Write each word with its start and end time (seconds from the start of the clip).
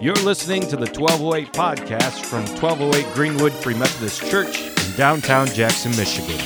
You're 0.00 0.14
listening 0.14 0.62
to 0.68 0.76
the 0.76 0.86
1208 0.86 1.52
podcast 1.52 2.24
from 2.24 2.46
1208 2.62 3.12
Greenwood 3.14 3.52
Free 3.52 3.74
Methodist 3.74 4.24
Church 4.30 4.60
in 4.60 4.96
downtown 4.96 5.48
Jackson, 5.48 5.90
Michigan. 5.96 6.38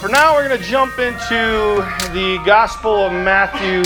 For 0.00 0.08
now, 0.08 0.32
we're 0.34 0.48
going 0.48 0.58
to 0.58 0.64
jump 0.64 0.98
into 0.98 1.84
the 2.14 2.42
Gospel 2.46 3.04
of 3.04 3.12
Matthew, 3.12 3.82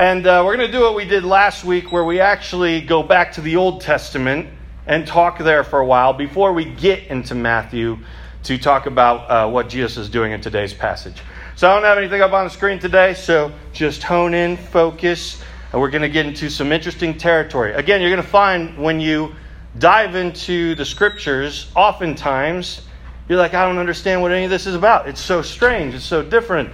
and 0.00 0.26
uh, 0.26 0.42
we're 0.46 0.56
going 0.56 0.66
to 0.66 0.72
do 0.72 0.80
what 0.80 0.94
we 0.94 1.04
did 1.04 1.24
last 1.24 1.62
week, 1.62 1.92
where 1.92 2.04
we 2.04 2.20
actually 2.20 2.80
go 2.80 3.02
back 3.02 3.32
to 3.32 3.42
the 3.42 3.56
Old 3.56 3.82
Testament 3.82 4.48
and 4.86 5.06
talk 5.06 5.38
there 5.38 5.62
for 5.62 5.80
a 5.80 5.84
while 5.84 6.14
before 6.14 6.54
we 6.54 6.64
get 6.64 7.08
into 7.08 7.34
Matthew 7.34 7.98
to 8.44 8.56
talk 8.56 8.86
about 8.86 9.30
uh, 9.30 9.50
what 9.50 9.68
Jesus 9.68 9.98
is 9.98 10.08
doing 10.08 10.32
in 10.32 10.40
today's 10.40 10.72
passage. 10.72 11.20
So 11.54 11.68
I 11.68 11.74
don't 11.74 11.84
have 11.84 11.98
anything 11.98 12.22
up 12.22 12.32
on 12.32 12.44
the 12.44 12.50
screen 12.50 12.78
today, 12.78 13.12
so 13.12 13.52
just 13.74 14.02
hone 14.02 14.32
in, 14.32 14.56
focus, 14.56 15.42
and 15.70 15.82
we're 15.82 15.90
going 15.90 16.00
to 16.00 16.08
get 16.08 16.24
into 16.24 16.48
some 16.48 16.72
interesting 16.72 17.18
territory. 17.18 17.74
Again, 17.74 18.00
you're 18.00 18.10
going 18.10 18.22
to 18.22 18.26
find 18.26 18.78
when 18.78 19.00
you 19.00 19.34
dive 19.78 20.14
into 20.14 20.74
the 20.76 20.84
scriptures, 20.86 21.70
oftentimes 21.76 22.86
you're 23.28 23.36
like, 23.36 23.52
I 23.52 23.66
don't 23.66 23.76
understand 23.76 24.22
what 24.22 24.32
any 24.32 24.44
of 24.44 24.50
this 24.50 24.66
is 24.66 24.74
about. 24.74 25.10
It's 25.10 25.20
so 25.20 25.42
strange, 25.42 25.94
it's 25.94 26.06
so 26.06 26.22
different. 26.22 26.70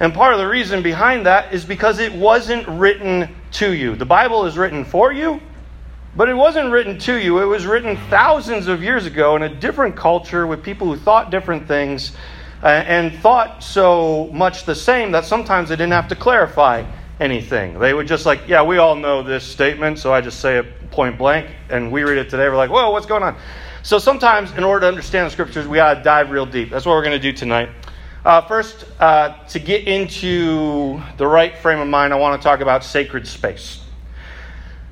And 0.00 0.14
part 0.14 0.32
of 0.32 0.38
the 0.38 0.48
reason 0.48 0.82
behind 0.82 1.26
that 1.26 1.52
is 1.52 1.64
because 1.64 1.98
it 1.98 2.12
wasn't 2.12 2.66
written 2.66 3.36
to 3.52 3.72
you. 3.72 3.94
The 3.94 4.06
Bible 4.06 4.46
is 4.46 4.56
written 4.56 4.82
for 4.84 5.12
you, 5.12 5.40
but 6.16 6.30
it 6.30 6.34
wasn't 6.34 6.72
written 6.72 6.98
to 7.00 7.16
you. 7.16 7.40
It 7.40 7.44
was 7.44 7.66
written 7.66 7.98
thousands 8.08 8.66
of 8.66 8.82
years 8.82 9.04
ago 9.04 9.36
in 9.36 9.42
a 9.42 9.54
different 9.54 9.96
culture 9.96 10.46
with 10.46 10.62
people 10.62 10.86
who 10.86 10.96
thought 10.96 11.30
different 11.30 11.68
things 11.68 12.12
uh, 12.62 12.68
and 12.68 13.14
thought 13.18 13.62
so 13.62 14.30
much 14.32 14.64
the 14.64 14.74
same 14.74 15.12
that 15.12 15.26
sometimes 15.26 15.68
they 15.68 15.76
didn't 15.76 15.92
have 15.92 16.08
to 16.08 16.16
clarify 16.16 16.84
anything. 17.20 17.78
They 17.78 17.92
would 17.92 18.06
just 18.06 18.24
like, 18.24 18.48
yeah, 18.48 18.62
we 18.62 18.78
all 18.78 18.96
know 18.96 19.22
this 19.22 19.44
statement, 19.44 19.98
so 19.98 20.14
I 20.14 20.22
just 20.22 20.40
say 20.40 20.58
it 20.58 20.90
point 20.90 21.18
blank, 21.18 21.50
and 21.68 21.92
we 21.92 22.02
read 22.04 22.18
it 22.18 22.30
today. 22.30 22.48
We're 22.48 22.56
like, 22.56 22.70
whoa, 22.70 22.90
what's 22.90 23.06
going 23.06 23.22
on? 23.22 23.36
So 23.82 23.98
sometimes, 23.98 24.52
in 24.52 24.64
order 24.64 24.80
to 24.80 24.88
understand 24.88 25.26
the 25.26 25.30
scriptures, 25.30 25.68
we 25.68 25.76
got 25.76 25.94
to 25.94 26.02
dive 26.02 26.30
real 26.30 26.46
deep. 26.46 26.70
That's 26.70 26.84
what 26.84 26.92
we're 26.92 27.04
going 27.04 27.20
to 27.20 27.32
do 27.32 27.32
tonight. 27.32 27.70
Uh, 28.22 28.42
first, 28.42 28.84
uh, 29.00 29.30
to 29.46 29.58
get 29.58 29.88
into 29.88 31.00
the 31.16 31.26
right 31.26 31.56
frame 31.56 31.78
of 31.78 31.88
mind, 31.88 32.12
I 32.12 32.16
want 32.16 32.40
to 32.40 32.44
talk 32.44 32.60
about 32.60 32.84
sacred 32.84 33.26
space. 33.26 33.82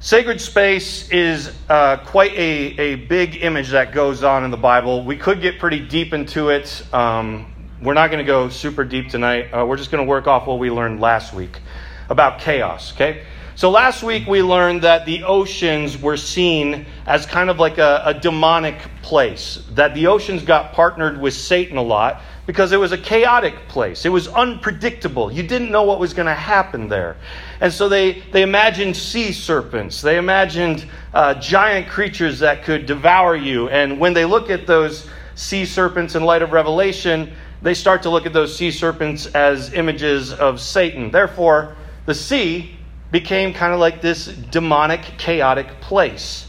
Sacred 0.01 0.41
space 0.41 1.11
is 1.11 1.55
uh, 1.69 1.99
quite 1.99 2.33
a, 2.33 2.79
a 2.79 2.95
big 2.95 3.43
image 3.43 3.71
that 3.71 3.93
goes 3.93 4.23
on 4.23 4.45
in 4.45 4.51
the 4.51 4.57
Bible. 4.57 5.05
We 5.05 5.19
could 5.19 5.43
get 5.43 5.59
pretty 5.59 5.81
deep 5.81 6.15
into 6.15 6.49
it. 6.49 6.83
Um, 6.95 7.53
we're 7.83 7.93
not 7.93 8.11
going 8.11 8.25
to 8.25 8.27
go 8.27 8.49
super 8.49 8.83
deep 8.83 9.11
tonight. 9.11 9.53
Uh, 9.53 9.67
we're 9.67 9.77
just 9.77 9.91
going 9.91 10.03
to 10.03 10.09
work 10.09 10.27
off 10.27 10.47
what 10.47 10.59
we 10.59 10.71
learned 10.71 11.01
last 11.01 11.35
week 11.35 11.61
about 12.09 12.39
chaos, 12.39 12.95
okay? 12.95 13.25
So 13.59 13.71
last 13.71 14.05
week 14.05 14.29
we 14.29 14.41
learned 14.41 14.83
that 14.83 15.05
the 15.05 15.25
oceans 15.25 16.01
were 16.01 16.17
seen 16.17 16.87
as 17.07 17.27
kind 17.27 17.51
of 17.51 17.59
like 17.59 17.79
a, 17.79 18.03
a, 18.05 18.15
demonic 18.15 18.77
place, 19.03 19.65
that 19.73 19.97
the 19.97 20.07
oceans 20.07 20.45
got 20.45 20.73
partnered 20.73 21.21
with 21.21 21.35
Satan 21.35 21.77
a 21.77 21.83
lot 21.83 22.23
because 22.47 22.71
it 22.71 22.77
was 22.77 22.93
a 22.93 22.97
chaotic 22.97 23.67
place. 23.67 24.05
It 24.05 24.11
was 24.11 24.29
unpredictable. 24.29 25.33
You 25.33 25.43
didn't 25.43 25.73
know 25.73 25.83
what 25.83 25.99
was 25.99 26.15
going 26.15 26.29
to 26.29 26.35
happen 26.35 26.87
there. 26.87 27.17
And 27.61 27.73
so 27.73 27.89
they, 27.89 28.21
they 28.31 28.43
imagined 28.43 28.97
sea 28.97 29.33
serpents, 29.33 30.03
they 30.03 30.19
imagined 30.19 30.87
uh, 31.13 31.35
giant 31.35 31.89
creatures 31.89 32.39
that 32.39 32.63
could 32.63 32.87
devour 32.87 33.35
you. 33.35 33.69
And 33.71 33.99
when 33.99 34.15
they 34.15 34.25
look 34.25 34.51
at 34.51 34.69
those 34.69 35.09
sea 35.35 35.65
serpents 35.65 36.15
in 36.15 36.23
light 36.23 36.43
of 36.43 36.53
Revelation, 36.53 37.33
they 37.61 37.75
start 37.75 38.03
to 38.03 38.11
look 38.11 38.25
at 38.25 38.33
those 38.33 38.57
sea 38.57 38.71
serpents 38.71 39.27
as 39.27 39.75
images 39.75 40.33
of 40.33 40.61
Satan. 40.61 41.11
Therefore, 41.11 41.75
the 42.07 42.15
sea 42.15 42.78
became 43.11 43.55
kind 43.55 43.73
of 43.73 43.81
like 43.81 44.03
this 44.03 44.27
demonic, 44.27 45.03
chaotic 45.19 45.81
place. 45.81 46.49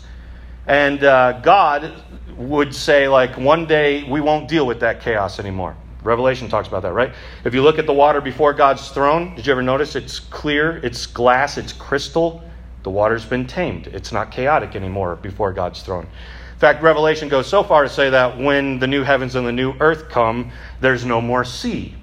And 0.67 1.03
uh, 1.03 1.39
God 1.41 2.03
would 2.37 2.73
say, 2.75 3.07
like, 3.07 3.37
one 3.37 3.65
day 3.65 4.03
we 4.03 4.21
won't 4.21 4.47
deal 4.47 4.67
with 4.67 4.79
that 4.81 5.01
chaos 5.01 5.39
anymore. 5.39 5.75
Revelation 6.03 6.47
talks 6.47 6.67
about 6.67 6.83
that, 6.83 6.93
right? 6.93 7.13
If 7.43 7.53
you 7.53 7.61
look 7.61 7.79
at 7.79 7.85
the 7.85 7.93
water 7.93 8.21
before 8.21 8.53
God's 8.53 8.89
throne, 8.89 9.35
did 9.35 9.45
you 9.45 9.51
ever 9.51 9.61
notice 9.61 9.95
it's 9.95 10.19
clear, 10.19 10.77
it's 10.77 11.05
glass, 11.05 11.57
it's 11.57 11.73
crystal? 11.73 12.41
The 12.83 12.89
water's 12.89 13.25
been 13.25 13.45
tamed. 13.45 13.87
It's 13.87 14.11
not 14.11 14.31
chaotic 14.31 14.75
anymore 14.75 15.17
before 15.17 15.51
God's 15.51 15.81
throne. 15.81 16.03
In 16.05 16.59
fact, 16.59 16.81
Revelation 16.81 17.27
goes 17.27 17.47
so 17.47 17.63
far 17.63 17.83
to 17.83 17.89
say 17.89 18.09
that 18.09 18.37
when 18.37 18.79
the 18.79 18.87
new 18.87 19.03
heavens 19.03 19.35
and 19.35 19.45
the 19.45 19.51
new 19.51 19.73
earth 19.79 20.09
come, 20.09 20.51
there's 20.79 21.03
no 21.03 21.19
more 21.19 21.43
sea. 21.43 21.95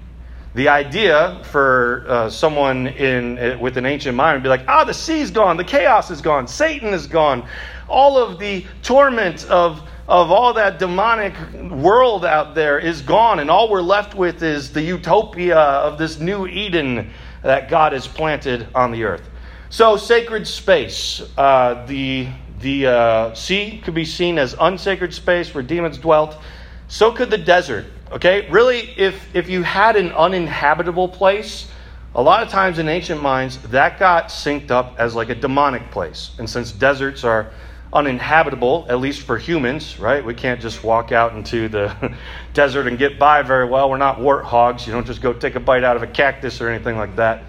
The 0.57 0.69
idea 0.69 1.39
for 1.51 2.03
uh, 2.07 2.29
someone 2.31 2.87
in 2.87 3.37
uh, 3.37 3.59
with 3.59 3.77
an 3.77 3.85
ancient 3.85 4.17
mind 4.17 4.37
would 4.37 4.41
be 4.41 4.49
like, 4.49 4.65
ah, 4.67 4.83
the 4.85 4.93
sea's 4.93 5.29
gone, 5.29 5.55
the 5.55 5.63
chaos 5.63 6.09
is 6.09 6.19
gone, 6.19 6.47
Satan 6.47 6.95
is 6.95 7.05
gone, 7.05 7.47
all 7.87 8.17
of 8.17 8.39
the 8.39 8.65
torment 8.81 9.45
of 9.51 9.87
of 10.07 10.31
all 10.31 10.53
that 10.53 10.79
demonic 10.79 11.35
world 11.69 12.25
out 12.25 12.55
there 12.55 12.79
is 12.79 13.03
gone, 13.03 13.37
and 13.37 13.51
all 13.51 13.69
we're 13.69 13.83
left 13.83 14.15
with 14.15 14.41
is 14.41 14.73
the 14.73 14.81
utopia 14.81 15.59
of 15.59 15.99
this 15.99 16.19
new 16.19 16.47
Eden 16.47 17.11
that 17.43 17.69
God 17.69 17.93
has 17.93 18.07
planted 18.07 18.67
on 18.73 18.91
the 18.91 19.03
earth. 19.03 19.29
So, 19.69 19.95
sacred 19.95 20.47
space. 20.47 21.21
Uh, 21.37 21.85
the 21.85 22.29
the 22.61 22.87
uh, 22.87 23.33
sea 23.35 23.79
could 23.85 23.93
be 23.93 24.05
seen 24.05 24.39
as 24.39 24.55
unsacred 24.59 25.13
space 25.13 25.53
where 25.53 25.61
demons 25.61 25.99
dwelt. 25.99 26.35
So 26.87 27.11
could 27.11 27.29
the 27.29 27.37
desert. 27.37 27.85
Okay, 28.11 28.49
really, 28.49 28.79
if 28.97 29.35
if 29.35 29.49
you 29.49 29.63
had 29.63 29.97
an 29.97 30.11
uninhabitable 30.11 31.09
place, 31.09 31.69
a 32.15 32.21
lot 32.21 32.41
of 32.41 32.49
times 32.49 32.79
in 32.79 32.87
ancient 32.87 33.21
minds 33.21 33.57
that 33.69 33.99
got 33.99 34.29
synced 34.29 34.71
up 34.71 34.95
as 34.97 35.13
like 35.13 35.29
a 35.29 35.35
demonic 35.35 35.91
place. 35.91 36.31
And 36.39 36.49
since 36.49 36.71
deserts 36.71 37.25
are 37.25 37.51
uninhabitable, 37.91 38.85
at 38.89 38.99
least 38.99 39.21
for 39.21 39.37
humans, 39.37 39.99
right? 39.99 40.23
We 40.23 40.33
can't 40.33 40.61
just 40.61 40.83
walk 40.83 41.11
out 41.11 41.35
into 41.35 41.67
the 41.67 42.17
desert 42.53 42.87
and 42.87 42.97
get 42.97 43.19
by 43.19 43.41
very 43.41 43.67
well. 43.67 43.89
We're 43.89 43.97
not 43.97 44.19
warthogs. 44.19 44.87
You 44.87 44.93
don't 44.93 45.05
just 45.05 45.21
go 45.21 45.33
take 45.33 45.55
a 45.55 45.59
bite 45.59 45.83
out 45.83 45.95
of 45.95 46.03
a 46.03 46.07
cactus 46.07 46.61
or 46.61 46.69
anything 46.69 46.97
like 46.97 47.15
that. 47.17 47.43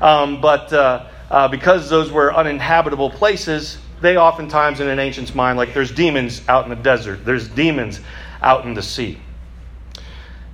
Um, 0.00 0.40
but 0.40 0.72
uh, 0.72 1.08
uh, 1.30 1.48
because 1.48 1.90
those 1.90 2.12
were 2.12 2.32
uninhabitable 2.34 3.10
places, 3.10 3.78
they 4.00 4.16
oftentimes 4.16 4.80
in 4.80 4.88
an 4.88 4.98
ancient's 4.98 5.34
mind, 5.34 5.58
like 5.58 5.74
there's 5.74 5.90
demons 5.90 6.42
out 6.48 6.64
in 6.64 6.70
the 6.70 6.76
desert, 6.76 7.24
there's 7.24 7.48
demons 7.48 8.00
out 8.42 8.64
in 8.64 8.74
the 8.74 8.82
sea. 8.82 9.18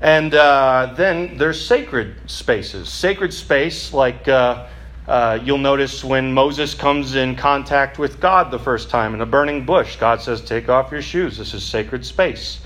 And 0.01 0.35
uh, 0.35 0.95
then 0.97 1.39
there's 1.39 1.65
sacred 1.65 2.17
spaces. 2.29 2.89
Sacred 2.89 3.33
space, 3.33 3.93
like 3.93 4.27
uh, 4.27 4.67
uh, 5.07 5.39
you'll 5.43 5.59
notice 5.59 6.03
when 6.03 6.33
Moses 6.33 6.75
comes 6.75 7.15
in 7.15 7.37
contact 7.37 7.99
with 7.99 8.21
God 8.21 8.51
the 8.51 8.59
first 8.59 8.91
time 8.91 9.15
in 9.15 9.21
a 9.21 9.27
burning 9.27 9.65
bush, 9.65 9.97
God 9.97 10.21
says, 10.21 10.41
Take 10.41 10.69
off 10.69 10.91
your 10.91 11.03
shoes. 11.03 11.39
This 11.39 11.55
is 11.55 11.65
sacred 11.65 12.05
space. 12.05 12.61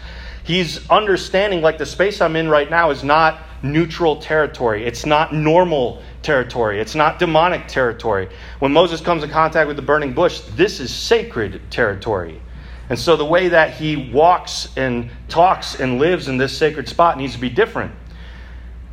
He's 0.44 0.88
understanding, 0.88 1.60
like 1.60 1.76
the 1.76 1.86
space 1.86 2.20
I'm 2.20 2.36
in 2.36 2.48
right 2.48 2.70
now 2.70 2.90
is 2.90 3.02
not 3.02 3.40
neutral 3.62 4.16
territory, 4.16 4.84
it's 4.84 5.04
not 5.04 5.34
normal 5.34 6.02
territory, 6.22 6.80
it's 6.80 6.94
not 6.94 7.18
demonic 7.18 7.66
territory. 7.68 8.28
When 8.60 8.72
Moses 8.72 9.00
comes 9.00 9.24
in 9.24 9.30
contact 9.30 9.66
with 9.66 9.76
the 9.76 9.82
burning 9.82 10.12
bush, 10.12 10.40
this 10.54 10.78
is 10.78 10.94
sacred 10.94 11.60
territory. 11.70 12.40
And 12.88 12.98
so 12.98 13.16
the 13.16 13.24
way 13.24 13.48
that 13.48 13.74
he 13.74 13.96
walks 13.96 14.68
and 14.76 15.10
talks 15.28 15.80
and 15.80 15.98
lives 15.98 16.28
in 16.28 16.36
this 16.36 16.56
sacred 16.56 16.88
spot 16.88 17.18
needs 17.18 17.34
to 17.34 17.40
be 17.40 17.50
different. 17.50 17.92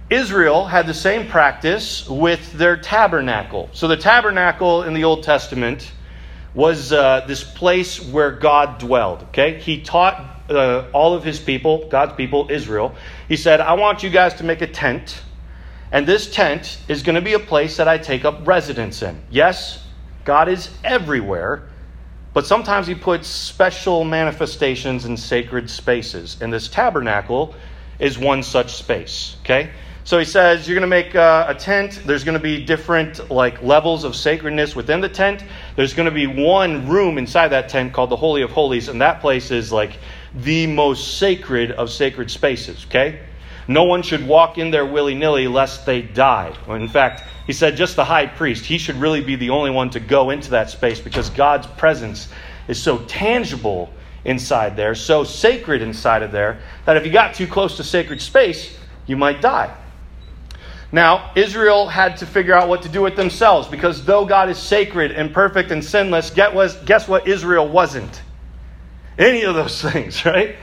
Israel 0.10 0.66
had 0.66 0.86
the 0.88 0.94
same 0.94 1.28
practice 1.28 2.08
with 2.08 2.54
their 2.54 2.78
tabernacle. 2.78 3.70
So 3.74 3.88
the 3.88 3.98
tabernacle 3.98 4.84
in 4.84 4.94
the 4.94 5.04
Old 5.04 5.24
Testament 5.24 5.92
was 6.54 6.92
uh, 6.92 7.26
this 7.28 7.44
place 7.44 8.00
where 8.00 8.32
God 8.32 8.80
dwelled. 8.80 9.24
Okay, 9.30 9.60
he 9.60 9.82
taught 9.82 10.44
uh, 10.50 10.86
all 10.94 11.16
of 11.16 11.24
his 11.24 11.40
people, 11.40 11.88
God's 11.90 12.14
people, 12.14 12.48
Israel. 12.52 12.94
He 13.28 13.38
said, 13.38 13.60
"I 13.60 13.74
want 13.74 14.04
you 14.04 14.10
guys 14.10 14.36
to 14.36 14.44
make 14.44 14.62
a 14.62 14.68
tent, 14.68 15.22
and 15.92 16.06
this 16.06 16.30
tent 16.30 16.80
is 16.88 17.02
going 17.02 17.16
to 17.16 17.22
be 17.22 17.34
a 17.34 17.40
place 17.40 17.78
that 17.78 17.88
I 17.88 17.98
take 17.98 18.24
up 18.24 18.46
residence 18.46 19.02
in." 19.02 19.20
Yes, 19.32 19.84
God 20.26 20.48
is 20.48 20.70
everywhere, 20.84 21.70
but 22.34 22.46
sometimes 22.46 22.88
he 22.88 22.96
puts 22.96 23.28
special 23.28 24.04
manifestations 24.04 25.06
in 25.06 25.18
sacred 25.18 25.70
spaces, 25.70 26.38
and 26.42 26.52
this 26.52 26.68
tabernacle 26.68 27.56
is 28.00 28.18
one 28.18 28.44
such 28.44 28.74
space. 28.74 29.38
Okay. 29.42 29.70
So 30.06 30.20
he 30.20 30.26
says 30.26 30.68
you're 30.68 30.76
going 30.76 30.82
to 30.82 30.88
make 30.88 31.16
uh, 31.16 31.46
a 31.48 31.56
tent. 31.56 32.02
There's 32.06 32.26
going 32.26 32.38
to 32.38 32.44
be 32.44 32.66
different 32.66 33.32
like 33.32 33.64
levels 33.64 34.04
of 34.04 34.18
sacredness 34.18 34.76
within 34.76 35.00
the 35.00 35.08
tent. 35.08 35.46
There's 35.78 35.94
going 35.94 36.08
to 36.08 36.12
be 36.12 36.28
one 36.28 36.90
room 36.90 37.18
inside 37.18 37.50
that 37.50 37.70
tent 37.70 37.94
called 37.94 38.10
the 38.10 38.18
Holy 38.18 38.42
of 38.42 38.52
Holies, 38.52 38.90
and 38.90 39.00
that 39.00 39.22
place 39.22 39.50
is 39.50 39.72
like 39.72 39.98
the 40.36 40.68
most 40.68 41.20
sacred 41.20 41.72
of 41.72 41.90
sacred 41.90 42.30
spaces. 42.30 42.86
Okay, 42.90 43.22
no 43.70 43.84
one 43.84 44.02
should 44.02 44.28
walk 44.28 44.58
in 44.58 44.72
there 44.72 44.86
willy 44.86 45.16
nilly 45.16 45.48
lest 45.48 45.86
they 45.86 46.02
die. 46.02 46.54
In 46.68 46.90
fact, 46.90 47.24
He 47.46 47.54
said, 47.54 47.76
just 47.76 47.96
the 47.96 48.06
high 48.06 48.26
priest, 48.26 48.66
he 48.66 48.78
should 48.78 48.96
really 48.96 49.22
be 49.22 49.36
the 49.36 49.50
only 49.50 49.70
one 49.72 49.90
to 49.92 50.00
go 50.00 50.30
into 50.30 50.52
that 50.52 50.70
space 50.70 51.00
because 51.00 51.30
God's 51.30 51.68
presence 51.68 52.30
is 52.68 52.82
so 52.82 53.00
tangible 53.00 53.92
inside 54.24 54.78
there, 54.78 54.96
so 54.96 55.24
sacred 55.24 55.82
inside 55.82 56.24
of 56.24 56.32
there, 56.32 56.60
that 56.86 56.96
if 56.96 57.06
you 57.06 57.12
got 57.12 57.34
too 57.34 57.48
close 57.48 57.78
to 57.78 57.84
sacred 57.84 58.22
space, 58.22 58.78
you 59.06 59.18
might 59.18 59.42
die. 59.42 59.76
Now, 60.94 61.32
Israel 61.36 61.88
had 61.88 62.18
to 62.18 62.26
figure 62.26 62.54
out 62.54 62.70
what 62.70 62.84
to 62.84 62.90
do 62.90 63.02
with 63.02 63.16
themselves 63.16 63.68
because 63.68 64.06
though 64.06 64.26
God 64.26 64.50
is 64.50 64.60
sacred 64.60 65.12
and 65.12 65.34
perfect 65.34 65.72
and 65.72 65.84
sinless, 65.84 66.30
guess 66.30 67.08
what 67.08 67.28
Israel 67.28 67.68
wasn't? 67.68 68.22
Any 69.18 69.44
of 69.44 69.56
those 69.56 69.82
things, 69.92 70.24
right? 70.24 70.56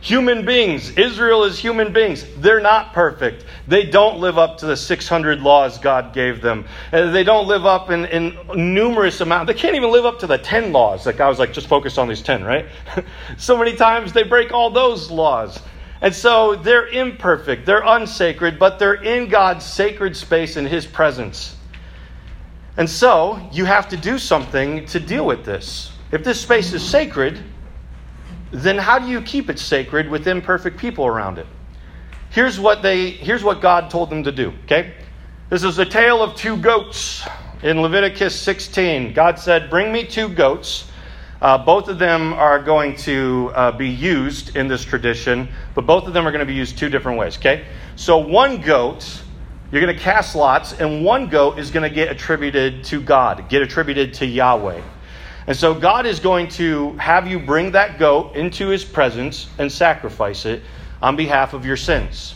Human 0.00 0.44
beings. 0.44 0.90
Israel 0.90 1.42
is 1.44 1.58
human 1.58 1.92
beings. 1.92 2.24
They're 2.36 2.60
not 2.60 2.92
perfect. 2.92 3.44
They 3.66 3.84
don't 3.84 4.20
live 4.20 4.38
up 4.38 4.58
to 4.58 4.66
the 4.66 4.76
600 4.76 5.40
laws 5.40 5.78
God 5.78 6.14
gave 6.14 6.40
them. 6.40 6.66
Uh, 6.92 7.10
they 7.10 7.24
don't 7.24 7.48
live 7.48 7.66
up 7.66 7.90
in, 7.90 8.04
in 8.06 8.38
numerous 8.54 9.20
amounts. 9.20 9.52
They 9.52 9.58
can't 9.58 9.74
even 9.74 9.90
live 9.90 10.06
up 10.06 10.20
to 10.20 10.28
the 10.28 10.38
10 10.38 10.72
laws. 10.72 11.04
Like 11.04 11.18
I 11.18 11.28
was 11.28 11.40
like, 11.40 11.52
just 11.52 11.66
focus 11.66 11.98
on 11.98 12.08
these 12.08 12.22
10, 12.22 12.44
right? 12.44 12.66
so 13.38 13.56
many 13.56 13.74
times 13.74 14.12
they 14.12 14.22
break 14.22 14.52
all 14.52 14.70
those 14.70 15.10
laws. 15.10 15.60
And 16.00 16.14
so 16.14 16.54
they're 16.54 16.86
imperfect, 16.86 17.66
they're 17.66 17.82
unsacred, 17.84 18.56
but 18.58 18.78
they're 18.78 19.02
in 19.02 19.28
God's 19.28 19.64
sacred 19.64 20.16
space 20.16 20.56
in 20.56 20.64
His 20.64 20.86
presence. 20.86 21.56
And 22.76 22.88
so 22.88 23.40
you 23.50 23.64
have 23.64 23.88
to 23.88 23.96
do 23.96 24.18
something 24.18 24.86
to 24.86 25.00
deal 25.00 25.26
with 25.26 25.44
this. 25.44 25.90
If 26.12 26.22
this 26.22 26.40
space 26.40 26.72
is 26.72 26.88
sacred, 26.88 27.42
then 28.50 28.78
how 28.78 28.98
do 28.98 29.06
you 29.08 29.20
keep 29.20 29.50
it 29.50 29.58
sacred 29.58 30.08
with 30.08 30.26
imperfect 30.26 30.78
people 30.78 31.06
around 31.06 31.38
it? 31.38 31.46
Here's 32.30 32.60
what 32.60 32.82
they 32.82 33.10
here's 33.10 33.42
what 33.42 33.60
God 33.60 33.90
told 33.90 34.10
them 34.10 34.22
to 34.24 34.32
do, 34.32 34.52
okay? 34.64 34.94
This 35.50 35.64
is 35.64 35.78
a 35.78 35.84
tale 35.84 36.22
of 36.22 36.34
two 36.34 36.56
goats 36.56 37.26
in 37.62 37.80
Leviticus 37.80 38.38
16. 38.38 39.12
God 39.12 39.38
said, 39.38 39.70
"Bring 39.70 39.92
me 39.92 40.04
two 40.04 40.28
goats." 40.28 40.90
Uh, 41.40 41.56
both 41.56 41.88
of 41.88 41.98
them 42.00 42.32
are 42.32 42.60
going 42.60 42.96
to 42.96 43.52
uh, 43.54 43.70
be 43.70 43.88
used 43.88 44.56
in 44.56 44.66
this 44.66 44.84
tradition, 44.84 45.48
but 45.74 45.86
both 45.86 46.08
of 46.08 46.12
them 46.12 46.26
are 46.26 46.32
going 46.32 46.40
to 46.40 46.46
be 46.46 46.54
used 46.54 46.76
two 46.76 46.88
different 46.88 47.16
ways, 47.16 47.36
okay? 47.36 47.64
So 47.94 48.18
one 48.18 48.60
goat, 48.60 49.22
you're 49.70 49.80
going 49.80 49.94
to 49.94 50.02
cast 50.02 50.34
lots, 50.34 50.72
and 50.72 51.04
one 51.04 51.28
goat 51.28 51.58
is 51.58 51.70
going 51.70 51.88
to 51.88 51.94
get 51.94 52.10
attributed 52.10 52.82
to 52.84 53.00
God, 53.00 53.48
get 53.48 53.62
attributed 53.62 54.14
to 54.14 54.26
Yahweh. 54.26 54.82
And 55.48 55.56
so 55.56 55.72
God 55.72 56.04
is 56.04 56.20
going 56.20 56.48
to 56.48 56.92
have 56.98 57.26
you 57.26 57.38
bring 57.38 57.70
that 57.70 57.98
goat 57.98 58.36
into 58.36 58.68
his 58.68 58.84
presence 58.84 59.48
and 59.56 59.72
sacrifice 59.72 60.44
it 60.44 60.62
on 61.00 61.16
behalf 61.16 61.54
of 61.54 61.64
your 61.64 61.78
sins. 61.78 62.34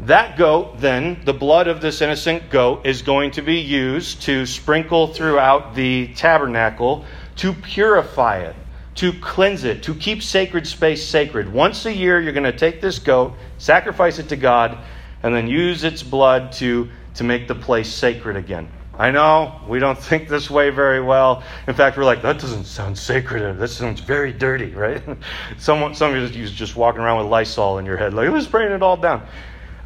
That 0.00 0.36
goat, 0.36 0.78
then, 0.78 1.22
the 1.24 1.32
blood 1.32 1.66
of 1.66 1.80
this 1.80 2.02
innocent 2.02 2.50
goat, 2.50 2.84
is 2.84 3.00
going 3.00 3.30
to 3.32 3.42
be 3.42 3.60
used 3.60 4.20
to 4.24 4.44
sprinkle 4.44 5.06
throughout 5.14 5.74
the 5.74 6.08
tabernacle 6.08 7.06
to 7.36 7.54
purify 7.54 8.40
it, 8.40 8.54
to 8.96 9.14
cleanse 9.14 9.64
it, 9.64 9.82
to 9.84 9.94
keep 9.94 10.22
sacred 10.22 10.66
space 10.66 11.02
sacred. 11.08 11.50
Once 11.50 11.86
a 11.86 11.92
year, 11.92 12.20
you're 12.20 12.34
going 12.34 12.44
to 12.44 12.52
take 12.52 12.82
this 12.82 12.98
goat, 12.98 13.32
sacrifice 13.56 14.18
it 14.18 14.28
to 14.28 14.36
God, 14.36 14.76
and 15.22 15.34
then 15.34 15.48
use 15.48 15.84
its 15.84 16.02
blood 16.02 16.52
to, 16.52 16.90
to 17.14 17.24
make 17.24 17.48
the 17.48 17.54
place 17.54 17.90
sacred 17.90 18.36
again. 18.36 18.68
I 18.98 19.10
know 19.10 19.60
we 19.68 19.78
don't 19.78 19.98
think 19.98 20.28
this 20.28 20.48
way 20.50 20.70
very 20.70 21.02
well. 21.02 21.42
In 21.68 21.74
fact, 21.74 21.98
we're 21.98 22.04
like, 22.04 22.22
that 22.22 22.40
doesn't 22.40 22.64
sound 22.64 22.96
sacred. 22.96 23.58
That 23.58 23.68
sounds 23.68 24.00
very 24.00 24.32
dirty, 24.32 24.74
right? 24.74 25.02
Someone, 25.58 25.94
some 25.94 26.14
of 26.14 26.34
you 26.34 26.46
just 26.46 26.76
walking 26.76 27.02
around 27.02 27.18
with 27.18 27.26
Lysol 27.26 27.78
in 27.78 27.84
your 27.84 27.98
head, 27.98 28.14
like, 28.14 28.30
let's 28.30 28.46
spraying 28.46 28.72
it 28.72 28.82
all 28.82 28.96
down. 28.96 29.26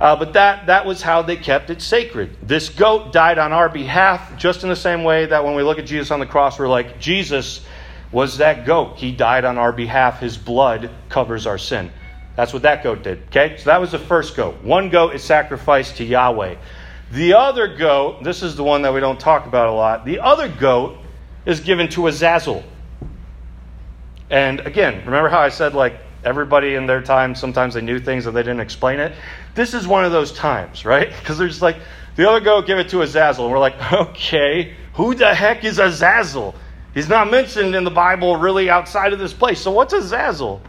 Uh, 0.01 0.17
but 0.17 0.33
that, 0.33 0.67
that 0.67 0.87
was 0.87 1.03
how 1.03 1.23
they 1.23 1.37
kept 1.37 1.71
it 1.71 1.83
sacred. 1.83 2.35
This 2.43 2.71
goat 2.71 3.13
died 3.13 3.37
on 3.37 3.53
our 3.53 3.69
behalf, 3.69 4.39
just 4.39 4.63
in 4.63 4.69
the 4.69 4.77
same 4.77 5.03
way 5.05 5.27
that 5.27 5.45
when 5.45 5.55
we 5.55 5.63
look 5.63 5.79
at 5.79 5.87
Jesus 5.87 6.11
on 6.11 6.21
the 6.21 6.27
cross, 6.27 6.59
we're 6.59 6.69
like, 6.69 6.99
Jesus 6.99 7.61
was 8.13 8.39
that 8.39 8.65
goat. 8.65 8.97
He 8.97 9.13
died 9.13 9.45
on 9.45 9.59
our 9.59 9.73
behalf. 9.73 10.21
His 10.21 10.39
blood 10.39 10.91
covers 11.09 11.47
our 11.47 11.59
sin. 11.59 11.91
That's 12.37 12.53
what 12.53 12.63
that 12.63 12.83
goat 12.83 13.03
did. 13.03 13.25
Okay? 13.25 13.57
So 13.59 13.65
that 13.65 13.81
was 13.81 13.93
the 13.93 13.99
first 13.99 14.37
goat. 14.37 14.63
One 14.63 14.89
goat 14.89 15.15
is 15.15 15.23
sacrificed 15.23 15.97
to 15.97 16.05
Yahweh. 16.05 16.57
The 17.11 17.35
other 17.35 17.77
goat, 17.77 18.23
this 18.23 18.43
is 18.43 18.55
the 18.55 18.63
one 18.63 18.83
that 18.83 18.95
we 18.95 19.01
don't 19.01 19.19
talk 19.19 19.47
about 19.47 19.69
a 19.69 19.73
lot, 19.73 20.05
the 20.05 20.21
other 20.21 20.49
goat 20.49 20.97
is 21.45 21.61
given 21.61 21.89
to 21.91 22.07
Azazel. 22.07 22.63
And 24.31 24.61
again, 24.61 25.05
remember 25.05 25.29
how 25.29 25.41
I 25.41 25.49
said, 25.49 25.75
like, 25.75 25.99
everybody 26.23 26.75
in 26.75 26.87
their 26.87 27.03
time, 27.03 27.35
sometimes 27.35 27.75
they 27.75 27.81
knew 27.81 27.99
things 27.99 28.27
and 28.27 28.37
they 28.37 28.43
didn't 28.43 28.61
explain 28.61 29.01
it? 29.01 29.13
This 29.55 29.75
is 29.75 29.89
one 29.89 30.05
of 30.05 30.13
those 30.13 30.33
times, 30.33 30.85
right? 30.85 31.13
Because 31.21 31.39
they're 31.39 31.49
just 31.49 31.63
like, 31.63 31.77
the 32.17 32.29
other 32.29 32.41
goat, 32.41 32.67
give 32.67 32.79
it 32.79 32.91
to 32.91 33.03
Azazel. 33.03 33.47
And 33.47 33.53
we're 33.53 33.59
like, 33.59 33.93
okay, 33.93 34.75
who 34.95 35.15
the 35.15 35.35
heck 35.35 35.65
is 35.65 35.79
Azazel? 35.79 36.55
He's 36.95 37.09
not 37.09 37.31
mentioned 37.31 37.75
in 37.75 37.85
the 37.85 37.91
Bible 37.91 38.37
really 38.37 38.69
outside 38.69 39.13
of 39.13 39.19
this 39.19 39.33
place. 39.33 39.61
So 39.61 39.71
what's 39.71 39.93
Azazel? 39.93 40.61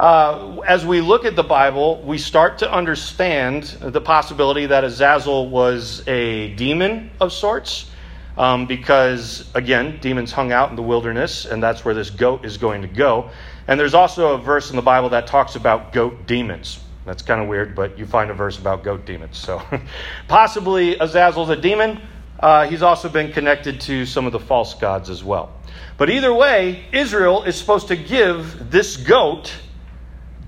Uh, 0.00 0.60
as 0.66 0.86
we 0.86 1.02
look 1.02 1.26
at 1.26 1.36
the 1.36 1.42
Bible, 1.42 2.02
we 2.02 2.16
start 2.16 2.58
to 2.58 2.72
understand 2.72 3.64
the 3.80 4.00
possibility 4.00 4.64
that 4.64 4.82
Azazel 4.82 5.50
was 5.50 6.02
a 6.08 6.54
demon 6.54 7.10
of 7.20 7.34
sorts. 7.34 7.90
Um, 8.38 8.64
because, 8.64 9.50
again, 9.54 9.98
demons 10.00 10.32
hung 10.32 10.52
out 10.52 10.70
in 10.70 10.76
the 10.76 10.82
wilderness, 10.82 11.44
and 11.44 11.62
that's 11.62 11.84
where 11.84 11.92
this 11.92 12.08
goat 12.08 12.46
is 12.46 12.56
going 12.56 12.80
to 12.80 12.88
go. 12.88 13.28
And 13.68 13.78
there's 13.78 13.92
also 13.92 14.34
a 14.34 14.38
verse 14.38 14.70
in 14.70 14.76
the 14.76 14.82
Bible 14.82 15.10
that 15.10 15.26
talks 15.26 15.56
about 15.56 15.92
goat 15.92 16.26
demons. 16.26 16.80
That's 17.04 17.20
kind 17.20 17.42
of 17.42 17.48
weird, 17.48 17.74
but 17.74 17.98
you 17.98 18.06
find 18.06 18.30
a 18.30 18.34
verse 18.34 18.58
about 18.58 18.82
goat 18.82 19.04
demons. 19.04 19.36
So, 19.36 19.60
possibly 20.28 20.94
Azazel's 20.94 21.50
a 21.50 21.56
demon. 21.56 22.00
Uh, 22.38 22.66
he's 22.66 22.80
also 22.80 23.10
been 23.10 23.32
connected 23.32 23.82
to 23.82 24.06
some 24.06 24.24
of 24.24 24.32
the 24.32 24.40
false 24.40 24.72
gods 24.72 25.10
as 25.10 25.22
well. 25.22 25.52
But 25.98 26.08
either 26.08 26.32
way, 26.32 26.86
Israel 26.92 27.42
is 27.42 27.56
supposed 27.56 27.88
to 27.88 27.96
give 27.96 28.70
this 28.70 28.96
goat 28.96 29.52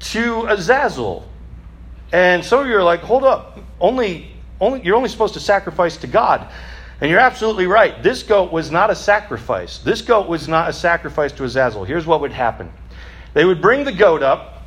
to 0.03 0.47
Azazel. 0.47 1.29
And 2.13 2.45
some 2.45 2.61
of 2.61 2.67
you 2.67 2.77
are 2.77 2.83
like, 2.83 3.01
hold 3.01 3.25
up, 3.25 3.59
only, 3.81 4.33
only, 4.61 4.83
you're 4.83 4.97
only 4.97 5.09
supposed 5.09 5.35
to 5.35 5.41
sacrifice 5.41 5.97
to 5.99 6.07
God. 6.07 6.49
And 7.01 7.11
you're 7.11 7.21
absolutely 7.21 7.67
right. 7.67 8.01
This 8.03 8.23
goat 8.23 8.53
was 8.53 8.71
not 8.71 8.91
a 8.91 8.95
sacrifice. 8.95 9.79
This 9.79 10.03
goat 10.03 10.29
was 10.29 10.47
not 10.47 10.69
a 10.69 10.73
sacrifice 10.73 11.33
to 11.33 11.45
Azazel. 11.45 11.85
Here's 11.85 12.07
what 12.07 12.21
would 12.21 12.33
happen 12.33 12.73
they 13.35 13.45
would 13.45 13.63
bring 13.63 13.85
the 13.85 13.93
goat 13.93 14.23
up, 14.23 14.63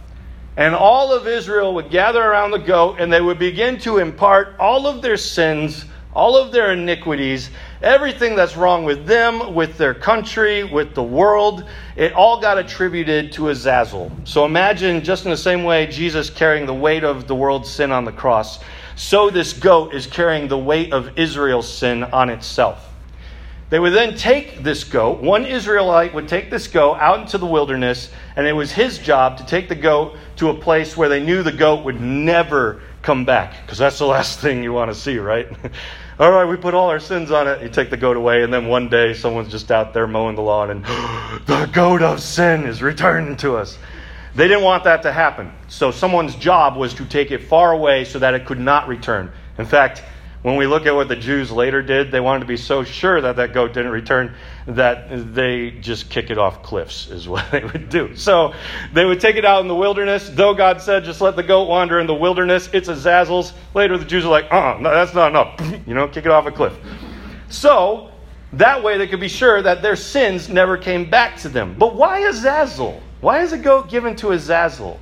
and 0.58 0.74
all 0.74 1.14
of 1.14 1.28
Israel 1.28 1.76
would 1.76 1.92
gather 1.92 2.22
around 2.22 2.52
the 2.52 2.58
goat, 2.58 3.00
and 3.00 3.14
they 3.14 3.22
would 3.22 3.38
begin 3.38 3.78
to 3.80 4.00
impart 4.00 4.56
all 4.60 4.88
of 4.88 5.02
their 5.02 5.18
sins, 5.18 5.86
all 6.14 6.36
of 6.36 6.52
their 6.52 6.74
iniquities, 6.74 7.52
Everything 7.86 8.36
that's 8.36 8.58
wrong 8.58 8.84
with 8.84 9.06
them, 9.06 9.54
with 9.54 9.78
their 9.78 9.94
country, 9.94 10.64
with 10.64 10.96
the 10.96 11.04
world, 11.04 11.66
it 11.96 12.14
all 12.14 12.42
got 12.42 12.58
attributed 12.58 13.32
to 13.34 13.50
Azazel. 13.50 14.12
So 14.24 14.44
imagine, 14.44 15.04
just 15.04 15.26
in 15.26 15.30
the 15.30 15.38
same 15.38 15.64
way 15.64 15.86
Jesus 15.86 16.32
carrying 16.32 16.66
the 16.66 16.74
weight 16.74 17.04
of 17.04 17.28
the 17.28 17.36
world's 17.36 17.70
sin 17.70 17.92
on 17.92 18.04
the 18.04 18.12
cross, 18.12 18.60
so 18.96 19.30
this 19.30 19.54
goat 19.54 19.94
is 19.94 20.08
carrying 20.08 20.48
the 20.48 20.58
weight 20.58 20.94
of 20.94 21.16
Israel's 21.16 21.72
sin 21.72 22.04
on 22.06 22.32
itself. 22.32 22.92
They 23.70 23.78
would 23.78 23.94
then 23.94 24.18
take 24.18 24.64
this 24.64 24.84
goat, 24.84 25.22
one 25.22 25.46
Israelite 25.46 26.12
would 26.16 26.28
take 26.28 26.50
this 26.50 26.68
goat 26.68 26.96
out 26.96 27.20
into 27.20 27.38
the 27.38 27.46
wilderness, 27.46 28.10
and 28.36 28.48
it 28.48 28.54
was 28.54 28.72
his 28.72 28.98
job 28.98 29.38
to 29.38 29.46
take 29.46 29.70
the 29.70 29.76
goat 29.76 30.18
to 30.38 30.50
a 30.50 30.56
place 30.56 30.98
where 30.98 31.10
they 31.10 31.24
knew 31.24 31.44
the 31.44 31.52
goat 31.52 31.86
would 31.86 32.02
never 32.02 32.82
come 33.04 33.26
back, 33.26 33.62
because 33.62 33.78
that's 33.78 34.00
the 34.00 34.08
last 34.08 34.40
thing 34.42 34.64
you 34.64 34.74
want 34.74 34.90
to 34.90 35.00
see, 35.00 35.20
right? 35.20 35.48
all 36.18 36.32
right, 36.32 36.46
we 36.46 36.56
put 36.56 36.74
all 36.74 36.90
our 36.90 37.00
sins 37.00 37.30
on 37.30 37.48
it. 37.48 37.62
You 37.62 37.68
take 37.68 37.90
the 37.90 37.98
goat 37.98 38.16
away, 38.16 38.44
and 38.44 38.54
then 38.54 38.68
one 38.68 38.88
day 38.88 39.14
someone's 39.14 39.52
just 39.52 39.70
out 39.70 39.94
there 39.94 40.08
mowing 40.08 40.36
the 40.36 40.42
lawn, 40.42 40.70
and 40.70 40.86
the 41.46 41.70
goat 41.74 42.02
of 42.02 42.22
sin 42.22 42.66
is 42.66 42.82
returned 42.82 43.40
to 43.40 43.58
us. 43.58 43.78
They 44.34 44.48
didn't 44.48 44.64
want 44.64 44.86
that 44.86 45.04
to 45.04 45.12
happen. 45.12 45.52
So 45.68 45.92
someone's 45.92 46.36
job 46.36 46.78
was 46.78 46.94
to 46.96 47.06
take 47.06 47.32
it 47.32 47.44
far 47.44 47.72
away 47.72 48.06
so 48.06 48.20
that 48.20 48.34
it 48.34 48.46
could 48.46 48.60
not 48.60 48.88
return. 48.88 49.32
In 49.58 49.66
fact, 49.66 50.04
when 50.46 50.58
we 50.58 50.68
look 50.68 50.86
at 50.86 50.94
what 50.94 51.08
the 51.08 51.16
Jews 51.16 51.52
later 51.52 51.82
did, 51.82 52.12
they 52.12 52.20
wanted 52.20 52.42
to 52.42 52.46
be 52.46 52.56
so 52.56 52.84
sure 52.84 53.20
that 53.20 53.36
that 53.38 53.52
goat 53.52 53.74
didn't 53.74 53.92
return 53.92 54.36
that 54.68 55.34
they 55.34 55.72
just 55.72 56.12
kick 56.12 56.30
it 56.30 56.38
off 56.38 56.62
cliffs, 56.62 57.10
is 57.10 57.28
what 57.28 57.44
they 57.52 57.64
would 57.64 57.90
do. 57.90 58.16
So 58.16 58.54
they 58.94 59.06
would 59.06 59.20
take 59.20 59.38
it 59.38 59.44
out 59.44 59.62
in 59.62 59.68
the 59.68 59.74
wilderness. 59.74 60.30
Though 60.30 60.54
God 60.54 60.80
said, 60.80 61.04
just 61.04 61.20
let 61.20 61.36
the 61.36 61.42
goat 61.42 61.68
wander 61.68 62.00
in 62.00 62.06
the 62.06 62.14
wilderness, 62.14 62.70
it's 62.74 62.88
Azazel's. 62.90 63.54
Later, 63.74 63.98
the 63.98 64.06
Jews 64.06 64.24
are 64.24 64.30
like, 64.30 64.46
uh, 64.54 64.78
no, 64.80 64.92
that's 64.92 65.16
not 65.16 65.32
enough. 65.32 65.60
You 65.88 65.96
know, 65.96 66.08
kick 66.08 66.28
it 66.28 66.32
off 66.32 66.46
a 66.46 66.52
cliff. 66.52 66.78
So 67.50 68.12
that 68.54 68.84
way 68.84 69.00
they 69.00 69.08
could 69.08 69.20
be 69.20 69.28
sure 69.28 69.64
that 69.64 69.82
their 69.82 69.96
sins 69.96 70.48
never 70.48 70.78
came 70.78 71.10
back 71.10 71.38
to 71.38 71.50
them. 71.50 71.76
But 71.76 71.96
why 71.96 72.20
Azazel? 72.20 73.02
Why 73.20 73.42
is 73.42 73.52
a 73.52 73.58
goat 73.58 73.90
given 73.90 74.16
to 74.18 74.32
Azazel? 74.32 75.00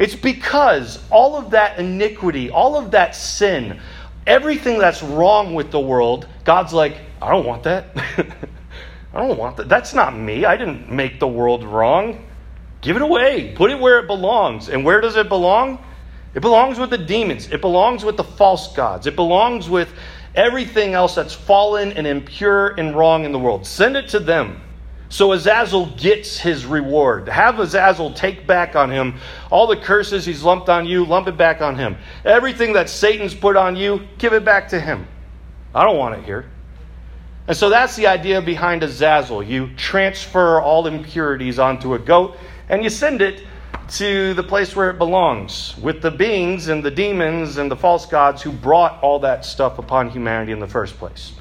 It's 0.00 0.14
because 0.14 1.04
all 1.10 1.36
of 1.36 1.50
that 1.50 1.78
iniquity, 1.78 2.50
all 2.50 2.74
of 2.74 2.90
that 2.92 3.14
sin, 3.14 3.78
everything 4.30 4.78
that's 4.78 5.02
wrong 5.02 5.54
with 5.54 5.72
the 5.72 5.80
world, 5.80 6.28
God's 6.44 6.72
like, 6.72 6.96
I 7.20 7.30
don't 7.30 7.44
want 7.44 7.64
that. 7.64 7.86
I 9.12 9.26
don't 9.26 9.36
want 9.36 9.56
that. 9.56 9.68
That's 9.68 9.92
not 9.92 10.16
me. 10.16 10.44
I 10.44 10.56
didn't 10.56 10.90
make 10.90 11.18
the 11.18 11.26
world 11.26 11.64
wrong. 11.64 12.24
Give 12.80 12.94
it 12.94 13.02
away. 13.02 13.52
Put 13.56 13.72
it 13.72 13.78
where 13.78 13.98
it 13.98 14.06
belongs. 14.06 14.68
And 14.68 14.84
where 14.84 15.00
does 15.00 15.16
it 15.16 15.28
belong? 15.28 15.84
It 16.32 16.40
belongs 16.40 16.78
with 16.78 16.90
the 16.90 16.98
demons. 16.98 17.48
It 17.50 17.60
belongs 17.60 18.04
with 18.04 18.16
the 18.16 18.22
false 18.24 18.72
gods. 18.72 19.08
It 19.08 19.16
belongs 19.16 19.68
with 19.68 19.92
everything 20.36 20.94
else 20.94 21.16
that's 21.16 21.34
fallen 21.34 21.92
and 21.92 22.06
impure 22.06 22.68
and 22.78 22.96
wrong 22.96 23.24
in 23.24 23.32
the 23.32 23.38
world. 23.38 23.66
Send 23.66 23.96
it 23.96 24.08
to 24.10 24.20
them. 24.20 24.62
So 25.10 25.32
Azazel 25.32 25.86
gets 25.86 26.38
his 26.38 26.64
reward. 26.64 27.28
Have 27.28 27.58
Azazel 27.58 28.12
take 28.12 28.46
back 28.46 28.76
on 28.76 28.92
him 28.92 29.16
all 29.50 29.66
the 29.66 29.76
curses 29.76 30.24
he's 30.24 30.44
lumped 30.44 30.68
on 30.68 30.86
you, 30.86 31.04
lump 31.04 31.26
it 31.26 31.36
back 31.36 31.60
on 31.60 31.74
him. 31.74 31.96
Everything 32.24 32.72
that 32.74 32.88
Satan's 32.88 33.34
put 33.34 33.56
on 33.56 33.74
you, 33.74 34.06
give 34.18 34.32
it 34.32 34.44
back 34.44 34.68
to 34.68 34.80
him. 34.80 35.08
I 35.74 35.84
don't 35.84 35.98
want 35.98 36.16
it 36.16 36.24
here. 36.24 36.48
And 37.48 37.56
so 37.56 37.68
that's 37.68 37.96
the 37.96 38.06
idea 38.06 38.40
behind 38.40 38.84
Azazel. 38.84 39.42
You 39.42 39.70
transfer 39.74 40.60
all 40.60 40.86
impurities 40.86 41.58
onto 41.58 41.94
a 41.94 41.98
goat 41.98 42.36
and 42.68 42.84
you 42.84 42.88
send 42.88 43.20
it 43.20 43.42
to 43.88 44.32
the 44.34 44.44
place 44.44 44.76
where 44.76 44.90
it 44.90 44.98
belongs 44.98 45.76
with 45.78 46.02
the 46.02 46.10
beings 46.12 46.68
and 46.68 46.84
the 46.84 46.90
demons 46.90 47.56
and 47.56 47.68
the 47.68 47.74
false 47.74 48.06
gods 48.06 48.42
who 48.42 48.52
brought 48.52 49.02
all 49.02 49.18
that 49.18 49.44
stuff 49.44 49.80
upon 49.80 50.08
humanity 50.08 50.52
in 50.52 50.60
the 50.60 50.68
first 50.68 50.96
place. 50.98 51.32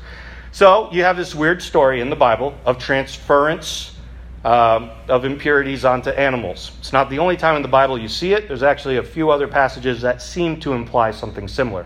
So 0.52 0.92
you 0.92 1.04
have 1.04 1.16
this 1.16 1.36
weird 1.36 1.62
story 1.62 2.02
in 2.02 2.10
the 2.10 2.16
Bible 2.16 2.56
of 2.66 2.80
transference 2.80 3.96
um, 4.44 4.90
of 5.08 5.26
impurities 5.26 5.86
onto 5.86 6.10
animals. 6.10 6.72
It's 6.80 6.94
not 6.94 7.10
the 7.10 7.20
only 7.20 7.38
time 7.38 7.56
in 7.56 7.62
the 7.62 7.68
Bible 7.68 8.00
you 8.00 8.08
see 8.08 8.34
it. 8.34 8.48
There's 8.48 8.64
actually 8.64 8.98
a 8.98 9.04
few 9.04 9.30
other 9.30 9.48
passages 9.48 10.02
that 10.02 10.22
seem 10.22 10.60
to 10.62 10.74
imply 10.74 11.12
something 11.12 11.48
similar. 11.48 11.86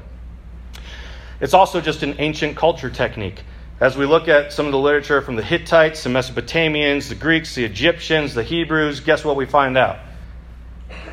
It's 1.41 1.53
also 1.53 1.81
just 1.81 2.03
an 2.03 2.15
ancient 2.19 2.55
culture 2.55 2.89
technique. 2.89 3.43
As 3.79 3.97
we 3.97 4.05
look 4.05 4.27
at 4.27 4.53
some 4.53 4.65
of 4.65 4.71
the 4.71 4.77
literature 4.77 5.21
from 5.21 5.35
the 5.35 5.43
Hittites, 5.43 6.03
the 6.03 6.09
Mesopotamians, 6.09 7.09
the 7.09 7.15
Greeks, 7.15 7.55
the 7.55 7.65
Egyptians, 7.65 8.33
the 8.33 8.43
Hebrews, 8.43 9.01
guess 9.01 9.25
what 9.25 9.35
we 9.35 9.45
find 9.45 9.77
out? 9.77 9.97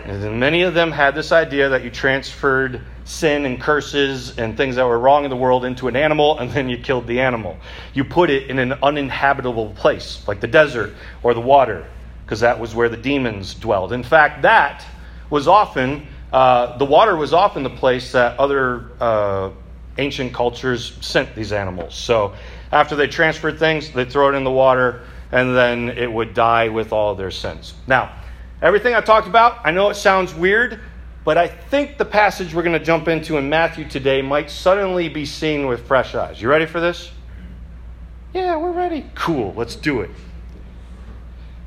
And 0.04 0.40
many 0.40 0.62
of 0.62 0.74
them 0.74 0.92
had 0.92 1.14
this 1.14 1.30
idea 1.30 1.68
that 1.70 1.84
you 1.84 1.90
transferred 1.90 2.80
sin 3.04 3.44
and 3.44 3.60
curses 3.60 4.38
and 4.38 4.56
things 4.56 4.76
that 4.76 4.86
were 4.86 4.98
wrong 4.98 5.24
in 5.24 5.30
the 5.30 5.36
world 5.36 5.64
into 5.64 5.88
an 5.88 5.96
animal, 5.96 6.38
and 6.38 6.50
then 6.50 6.68
you 6.68 6.78
killed 6.78 7.06
the 7.06 7.20
animal. 7.20 7.56
You 7.92 8.04
put 8.04 8.30
it 8.30 8.50
in 8.50 8.58
an 8.58 8.72
uninhabitable 8.82 9.70
place, 9.74 10.26
like 10.26 10.40
the 10.40 10.48
desert 10.48 10.94
or 11.22 11.34
the 11.34 11.40
water, 11.40 11.86
because 12.24 12.40
that 12.40 12.58
was 12.58 12.74
where 12.74 12.88
the 12.88 12.96
demons 12.96 13.54
dwelled. 13.54 13.92
In 13.92 14.02
fact, 14.02 14.42
that 14.42 14.84
was 15.28 15.46
often, 15.46 16.06
uh, 16.32 16.78
the 16.78 16.84
water 16.84 17.14
was 17.16 17.32
often 17.32 17.62
the 17.62 17.70
place 17.70 18.12
that 18.12 18.38
other 18.38 18.90
uh, 19.00 19.50
ancient 19.98 20.32
cultures 20.32 20.96
sent 21.00 21.34
these 21.34 21.52
animals. 21.52 21.94
So 21.94 22.34
after 22.72 22.96
they 22.96 23.06
transferred 23.06 23.58
things, 23.58 23.90
they'd 23.90 24.10
throw 24.10 24.30
it 24.30 24.34
in 24.34 24.44
the 24.44 24.50
water, 24.50 25.02
and 25.30 25.54
then 25.54 25.90
it 25.90 26.10
would 26.10 26.34
die 26.34 26.68
with 26.68 26.92
all 26.92 27.14
their 27.14 27.30
sins. 27.30 27.74
Now, 27.86 28.12
Everything 28.62 28.94
I 28.94 29.00
talked 29.00 29.26
about, 29.26 29.58
I 29.64 29.70
know 29.70 29.88
it 29.88 29.94
sounds 29.94 30.34
weird, 30.34 30.80
but 31.24 31.38
I 31.38 31.48
think 31.48 31.96
the 31.96 32.04
passage 32.04 32.54
we're 32.54 32.62
going 32.62 32.78
to 32.78 32.84
jump 32.84 33.08
into 33.08 33.38
in 33.38 33.48
Matthew 33.48 33.88
today 33.88 34.20
might 34.20 34.50
suddenly 34.50 35.08
be 35.08 35.24
seen 35.24 35.66
with 35.66 35.86
fresh 35.86 36.14
eyes. 36.14 36.40
You 36.42 36.48
ready 36.48 36.66
for 36.66 36.80
this? 36.80 37.10
Yeah, 38.34 38.56
we're 38.58 38.72
ready. 38.72 39.06
Cool, 39.14 39.54
let's 39.56 39.76
do 39.76 40.02
it. 40.02 40.10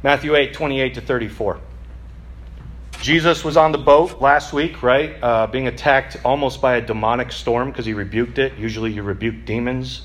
Matthew 0.03 0.35
8, 0.35 0.53
28 0.53 0.93
to 0.95 1.01
34. 1.01 1.59
Jesus 3.01 3.43
was 3.43 3.57
on 3.57 3.71
the 3.71 3.77
boat 3.77 4.21
last 4.21 4.53
week, 4.53 4.83
right? 4.83 5.15
Uh, 5.21 5.47
being 5.47 5.67
attacked 5.67 6.17
almost 6.23 6.61
by 6.61 6.75
a 6.75 6.81
demonic 6.81 7.31
storm 7.31 7.69
because 7.69 7.85
he 7.85 7.93
rebuked 7.93 8.37
it. 8.37 8.53
Usually 8.57 8.91
you 8.91 9.03
rebuke 9.03 9.45
demons. 9.45 10.03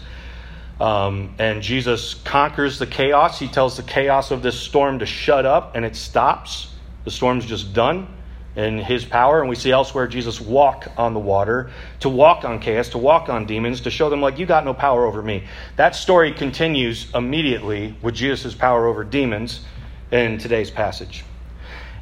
Um, 0.80 1.34
and 1.38 1.62
Jesus 1.62 2.14
conquers 2.14 2.78
the 2.78 2.86
chaos. 2.86 3.38
He 3.38 3.46
tells 3.46 3.76
the 3.76 3.82
chaos 3.82 4.30
of 4.30 4.42
this 4.42 4.58
storm 4.58 5.00
to 5.00 5.06
shut 5.06 5.46
up, 5.46 5.76
and 5.76 5.84
it 5.84 5.96
stops. 5.96 6.68
The 7.08 7.12
storm's 7.12 7.46
just 7.46 7.72
done 7.72 8.06
in 8.54 8.76
his 8.76 9.02
power. 9.02 9.40
And 9.40 9.48
we 9.48 9.56
see 9.56 9.72
elsewhere 9.72 10.06
Jesus 10.06 10.42
walk 10.42 10.88
on 10.98 11.14
the 11.14 11.18
water, 11.18 11.70
to 12.00 12.10
walk 12.10 12.44
on 12.44 12.60
chaos, 12.60 12.90
to 12.90 12.98
walk 12.98 13.30
on 13.30 13.46
demons, 13.46 13.80
to 13.80 13.90
show 13.90 14.10
them, 14.10 14.20
like, 14.20 14.38
you 14.38 14.44
got 14.44 14.66
no 14.66 14.74
power 14.74 15.06
over 15.06 15.22
me. 15.22 15.44
That 15.76 15.96
story 15.96 16.34
continues 16.34 17.06
immediately 17.14 17.96
with 18.02 18.14
Jesus' 18.14 18.54
power 18.54 18.86
over 18.86 19.04
demons 19.04 19.62
in 20.10 20.36
today's 20.36 20.70
passage. 20.70 21.24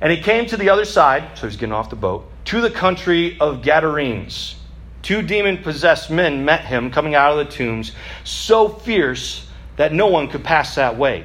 And 0.01 0.11
he 0.11 0.21
came 0.21 0.47
to 0.47 0.57
the 0.57 0.71
other 0.71 0.85
side, 0.85 1.39
so 1.39 1.47
he's 1.47 1.57
getting 1.57 1.73
off 1.73 1.89
the 1.89 1.95
boat, 1.95 2.29
to 2.47 2.61
the 2.61 2.71
country 2.73 3.39
of 3.39 3.63
Gadarenes. 3.63 4.57
Two 5.03 5.23
demon 5.23 5.59
possessed 5.59 6.11
men 6.11 6.45
met 6.45 6.65
him 6.65 6.91
coming 6.91 7.15
out 7.15 7.39
of 7.39 7.47
the 7.47 7.53
tombs, 7.53 7.93
so 8.25 8.69
fierce 8.69 9.47
that 9.77 9.93
no 9.93 10.09
one 10.09 10.27
could 10.27 10.43
pass 10.43 10.75
that 10.75 10.99
way. 10.99 11.25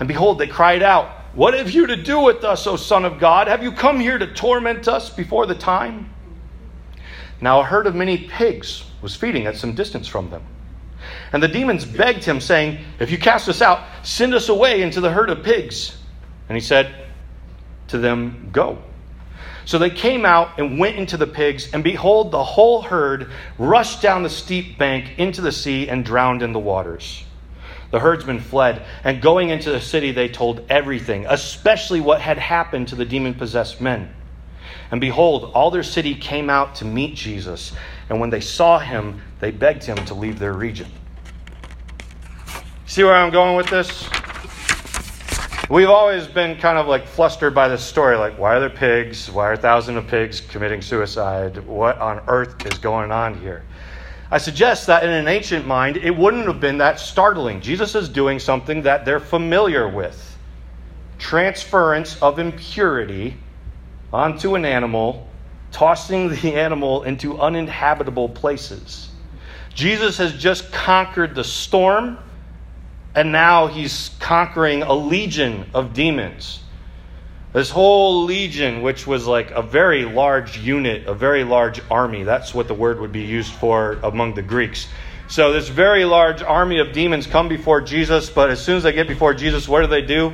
And 0.00 0.08
behold, 0.08 0.40
they 0.40 0.48
cried 0.48 0.82
out, 0.82 1.20
what 1.34 1.54
have 1.54 1.70
you 1.70 1.86
to 1.86 1.96
do 1.96 2.20
with 2.20 2.44
us, 2.44 2.66
O 2.66 2.76
Son 2.76 3.04
of 3.04 3.18
God? 3.18 3.48
Have 3.48 3.62
you 3.62 3.72
come 3.72 3.98
here 3.98 4.18
to 4.18 4.32
torment 4.32 4.86
us 4.88 5.10
before 5.10 5.46
the 5.46 5.54
time? 5.54 6.12
Now 7.40 7.60
a 7.60 7.64
herd 7.64 7.86
of 7.86 7.94
many 7.94 8.28
pigs 8.28 8.84
was 9.00 9.16
feeding 9.16 9.46
at 9.46 9.56
some 9.56 9.74
distance 9.74 10.06
from 10.06 10.30
them. 10.30 10.42
And 11.32 11.42
the 11.42 11.48
demons 11.48 11.84
begged 11.84 12.24
him, 12.24 12.40
saying, 12.40 12.78
If 13.00 13.10
you 13.10 13.18
cast 13.18 13.48
us 13.48 13.62
out, 13.62 13.84
send 14.02 14.34
us 14.34 14.48
away 14.48 14.82
into 14.82 15.00
the 15.00 15.10
herd 15.10 15.30
of 15.30 15.42
pigs. 15.42 15.96
And 16.48 16.56
he 16.56 16.60
said 16.60 16.94
to 17.88 17.98
them, 17.98 18.50
Go. 18.52 18.78
So 19.64 19.78
they 19.78 19.90
came 19.90 20.24
out 20.24 20.58
and 20.58 20.78
went 20.78 20.96
into 20.96 21.16
the 21.16 21.26
pigs, 21.26 21.72
and 21.72 21.84
behold, 21.84 22.30
the 22.30 22.42
whole 22.42 22.82
herd 22.82 23.30
rushed 23.58 24.02
down 24.02 24.22
the 24.22 24.30
steep 24.30 24.76
bank 24.76 25.18
into 25.18 25.40
the 25.40 25.52
sea 25.52 25.88
and 25.88 26.04
drowned 26.04 26.42
in 26.42 26.52
the 26.52 26.58
waters. 26.58 27.24
The 27.92 28.00
herdsmen 28.00 28.40
fled, 28.40 28.84
and 29.04 29.22
going 29.22 29.50
into 29.50 29.70
the 29.70 29.80
city, 29.80 30.10
they 30.12 30.28
told 30.28 30.64
everything, 30.68 31.26
especially 31.28 32.00
what 32.00 32.20
had 32.20 32.38
happened 32.38 32.88
to 32.88 32.96
the 32.96 33.04
demon 33.04 33.34
possessed 33.34 33.80
men. 33.80 34.12
And 34.90 35.00
behold, 35.00 35.52
all 35.54 35.70
their 35.70 35.82
city 35.82 36.14
came 36.14 36.50
out 36.50 36.74
to 36.76 36.84
meet 36.86 37.14
Jesus, 37.14 37.72
and 38.08 38.18
when 38.18 38.30
they 38.30 38.40
saw 38.40 38.78
him, 38.78 39.20
they 39.40 39.50
begged 39.50 39.84
him 39.84 39.96
to 40.06 40.14
leave 40.14 40.38
their 40.38 40.54
region. 40.54 40.90
See 42.86 43.04
where 43.04 43.14
I'm 43.14 43.30
going 43.30 43.56
with 43.56 43.68
this? 43.68 44.08
We've 45.70 45.88
always 45.88 46.26
been 46.26 46.58
kind 46.58 46.76
of 46.76 46.86
like 46.86 47.06
flustered 47.06 47.54
by 47.54 47.68
this 47.68 47.82
story 47.82 48.16
like, 48.16 48.38
why 48.38 48.56
are 48.56 48.60
there 48.60 48.68
pigs? 48.68 49.30
Why 49.30 49.48
are 49.48 49.56
thousands 49.56 49.98
of 49.98 50.06
pigs 50.06 50.40
committing 50.40 50.82
suicide? 50.82 51.58
What 51.66 51.98
on 51.98 52.20
earth 52.26 52.66
is 52.66 52.78
going 52.78 53.12
on 53.12 53.38
here? 53.40 53.64
I 54.32 54.38
suggest 54.38 54.86
that 54.86 55.04
in 55.04 55.10
an 55.10 55.28
ancient 55.28 55.66
mind, 55.66 55.98
it 55.98 56.16
wouldn't 56.16 56.46
have 56.46 56.58
been 56.58 56.78
that 56.78 56.98
startling. 56.98 57.60
Jesus 57.60 57.94
is 57.94 58.08
doing 58.08 58.38
something 58.38 58.80
that 58.82 59.04
they're 59.04 59.20
familiar 59.20 59.86
with 59.86 60.30
transference 61.18 62.20
of 62.22 62.38
impurity 62.38 63.36
onto 64.10 64.54
an 64.54 64.64
animal, 64.64 65.28
tossing 65.70 66.30
the 66.30 66.54
animal 66.54 67.02
into 67.02 67.38
uninhabitable 67.38 68.30
places. 68.30 69.10
Jesus 69.74 70.16
has 70.16 70.32
just 70.32 70.72
conquered 70.72 71.34
the 71.34 71.44
storm, 71.44 72.16
and 73.14 73.32
now 73.32 73.66
he's 73.66 74.12
conquering 74.18 74.82
a 74.82 74.94
legion 74.94 75.66
of 75.74 75.92
demons. 75.92 76.60
This 77.52 77.68
whole 77.68 78.24
legion, 78.24 78.80
which 78.80 79.06
was 79.06 79.26
like 79.26 79.50
a 79.50 79.60
very 79.60 80.06
large 80.06 80.58
unit, 80.58 81.06
a 81.06 81.12
very 81.12 81.44
large 81.44 81.82
army, 81.90 82.22
that's 82.22 82.54
what 82.54 82.66
the 82.66 82.74
word 82.74 82.98
would 83.00 83.12
be 83.12 83.22
used 83.22 83.52
for 83.52 83.98
among 84.02 84.34
the 84.34 84.42
Greeks. 84.42 84.88
So, 85.28 85.52
this 85.52 85.68
very 85.68 86.06
large 86.06 86.42
army 86.42 86.78
of 86.78 86.92
demons 86.92 87.26
come 87.26 87.48
before 87.48 87.82
Jesus, 87.82 88.30
but 88.30 88.50
as 88.50 88.62
soon 88.62 88.76
as 88.78 88.82
they 88.82 88.92
get 88.92 89.06
before 89.06 89.34
Jesus, 89.34 89.68
what 89.68 89.82
do 89.82 89.86
they 89.86 90.00
do? 90.00 90.32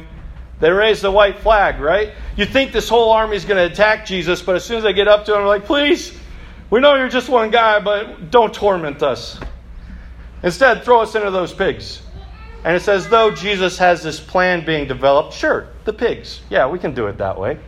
They 0.60 0.70
raise 0.70 1.00
the 1.02 1.10
white 1.10 1.38
flag, 1.38 1.80
right? 1.80 2.12
You 2.36 2.46
think 2.46 2.72
this 2.72 2.88
whole 2.88 3.10
army 3.10 3.36
is 3.36 3.44
going 3.44 3.58
to 3.64 3.72
attack 3.72 4.06
Jesus, 4.06 4.42
but 4.42 4.56
as 4.56 4.64
soon 4.64 4.78
as 4.78 4.84
they 4.84 4.92
get 4.92 5.08
up 5.08 5.24
to 5.24 5.34
him, 5.34 5.40
they're 5.40 5.46
like, 5.46 5.64
please, 5.64 6.16
we 6.70 6.80
know 6.80 6.94
you're 6.96 7.08
just 7.08 7.28
one 7.28 7.50
guy, 7.50 7.80
but 7.80 8.30
don't 8.30 8.52
torment 8.52 9.02
us. 9.02 9.40
Instead, 10.42 10.84
throw 10.84 11.00
us 11.00 11.14
into 11.14 11.30
those 11.30 11.52
pigs. 11.52 12.00
And 12.64 12.74
it's 12.74 12.88
as 12.88 13.08
though 13.08 13.30
Jesus 13.30 13.78
has 13.78 14.02
this 14.02 14.18
plan 14.18 14.64
being 14.64 14.88
developed. 14.88 15.32
Sure, 15.32 15.68
the 15.84 15.92
pigs. 15.92 16.40
Yeah, 16.50 16.66
we 16.66 16.78
can 16.78 16.94
do 16.94 17.06
it 17.06 17.18
that 17.18 17.38
way. 17.38 17.58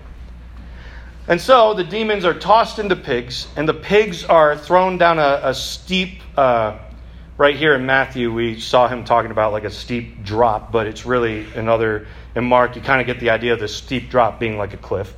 And 1.29 1.41
so 1.41 1.75
the 1.75 1.85
demons 1.85 2.25
are 2.25 2.35
tossed 2.35 2.81
into 2.81 2.97
pigs, 2.97 3.47
and 3.55 3.69
the 3.69 3.75
pigs 3.75 4.25
are 4.25 4.57
thrown 4.57 4.99
down 4.99 5.19
a, 5.19 5.41
a 5.45 5.55
steep. 5.55 6.21
Uh, 6.37 6.79
right 7.39 7.55
here 7.55 7.75
in 7.75 7.87
Matthew, 7.87 8.33
we 8.33 8.59
saw 8.59 8.89
him 8.89 9.05
talking 9.05 9.31
about 9.31 9.53
like 9.53 9.65
a 9.65 9.71
steep 9.71 10.25
drop, 10.25 10.73
but 10.73 10.89
it's 10.89 11.07
really 11.07 11.47
another. 11.55 12.09
In 12.35 12.45
Mark, 12.45 12.75
you 12.75 12.83
kind 12.83 13.01
of 13.01 13.07
get 13.07 13.21
the 13.21 13.31
idea 13.31 13.53
of 13.53 13.61
the 13.61 13.69
steep 13.69 14.11
drop 14.11 14.41
being 14.41 14.59
like 14.59 14.75
a 14.75 14.77
cliff. 14.77 15.15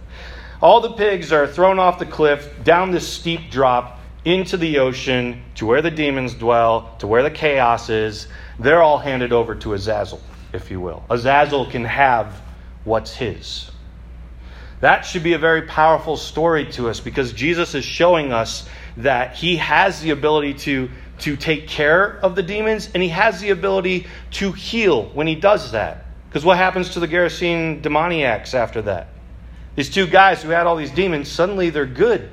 All 0.61 0.81
the 0.81 0.93
pigs 0.93 1.33
are 1.33 1.47
thrown 1.47 1.79
off 1.79 1.99
the 1.99 2.07
cliff 2.07 2.49
down 2.62 2.91
this 2.91 3.09
steep 3.09 3.50
drop 3.50 3.99
into 4.25 4.57
the 4.57 4.79
ocean 4.79 5.43
to 5.57 5.67
where 5.67 5.83
the 5.83 5.91
demons 5.91 6.35
dwell, 6.35 6.95
to 6.99 7.07
where 7.07 7.23
the 7.23 7.31
chaos 7.31 7.91
is. 7.91 8.29
They're 8.62 8.83
all 8.83 8.99
handed 8.99 9.33
over 9.33 9.54
to 9.57 9.75
Azazel, 9.75 10.21
if 10.52 10.71
you 10.71 10.81
will. 10.81 11.04
Azazel 11.11 11.66
can 11.66 11.85
have 11.85 12.40
what's 12.85 13.14
his. 13.14 13.71
That 14.81 15.02
should 15.02 15.23
be 15.23 15.33
a 15.33 15.38
very 15.38 15.62
powerful 15.62 16.16
story 16.16 16.66
to 16.73 16.88
us 16.88 17.00
because 17.00 17.33
Jesus 17.33 17.75
is 17.75 17.85
showing 17.85 18.33
us 18.33 18.69
that 18.97 19.35
he 19.35 19.57
has 19.57 20.00
the 20.00 20.11
ability 20.11 20.54
to, 20.54 20.90
to 21.21 21.37
take 21.37 21.69
care 21.69 22.19
of 22.19 22.35
the 22.35 22.42
demons 22.42 22.88
and 22.92 23.02
he 23.02 23.09
has 23.09 23.40
the 23.40 23.50
ability 23.50 24.07
to 24.33 24.52
heal 24.52 25.04
when 25.11 25.26
he 25.26 25.35
does 25.35 25.73
that. 25.73 26.04
Because 26.28 26.45
what 26.45 26.57
happens 26.57 26.90
to 26.90 27.00
the 27.00 27.09
Gerasene 27.09 27.83
demoniacs 27.83 28.54
after 28.54 28.83
that? 28.83 29.09
These 29.76 29.90
two 29.90 30.07
guys 30.07 30.42
who 30.42 30.50
had 30.50 30.66
all 30.66 30.76
these 30.76 30.90
demons, 30.90 31.31
suddenly 31.31 31.71
they're 31.71 31.87
good. 31.87 32.31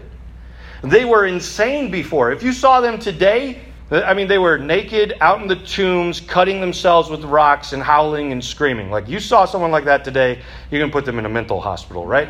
They 0.83 1.05
were 1.05 1.25
insane 1.25 1.91
before. 1.91 2.31
If 2.31 2.43
you 2.43 2.53
saw 2.53 2.81
them 2.81 2.99
today, 2.99 3.61
I 3.91 4.13
mean, 4.13 4.27
they 4.27 4.37
were 4.37 4.59
naked, 4.59 5.15
out 5.19 5.41
in 5.41 5.47
the 5.47 5.55
tombs, 5.55 6.21
cutting 6.21 6.61
themselves 6.61 7.09
with 7.09 7.23
rocks 7.23 7.73
and 7.73 7.81
howling 7.81 8.31
and 8.31 8.43
screaming. 8.43 8.91
Like, 8.91 9.07
you 9.07 9.19
saw 9.19 9.45
someone 9.45 9.71
like 9.71 9.85
that 9.85 10.03
today, 10.03 10.41
you 10.69 10.79
can 10.79 10.91
put 10.91 11.05
them 11.05 11.17
in 11.17 11.25
a 11.25 11.29
mental 11.29 11.59
hospital, 11.59 12.05
right? 12.05 12.29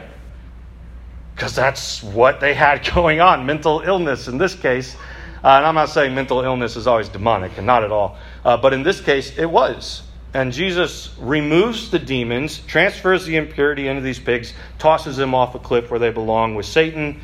Because 1.35 1.53
that's 1.55 2.01
what 2.01 2.39
they 2.39 2.53
had 2.53 2.89
going 2.95 3.19
on 3.19 3.45
mental 3.45 3.81
illness 3.81 4.29
in 4.29 4.37
this 4.37 4.55
case. 4.55 4.95
Uh, 5.43 5.47
and 5.47 5.65
I'm 5.65 5.75
not 5.75 5.89
saying 5.89 6.15
mental 6.15 6.41
illness 6.41 6.77
is 6.77 6.87
always 6.87 7.09
demonic, 7.09 7.57
and 7.57 7.67
not 7.67 7.83
at 7.83 7.91
all. 7.91 8.17
Uh, 8.45 8.55
but 8.55 8.73
in 8.73 8.83
this 8.83 9.01
case, 9.01 9.37
it 9.37 9.45
was. 9.45 10.03
And 10.33 10.53
Jesus 10.53 11.13
removes 11.19 11.89
the 11.89 11.99
demons, 11.99 12.59
transfers 12.67 13.25
the 13.25 13.35
impurity 13.35 13.87
into 13.87 14.01
these 14.01 14.19
pigs, 14.19 14.53
tosses 14.77 15.17
them 15.17 15.33
off 15.33 15.55
a 15.55 15.59
cliff 15.59 15.89
where 15.89 15.99
they 15.99 16.11
belong 16.11 16.55
with 16.55 16.67
Satan, 16.67 17.19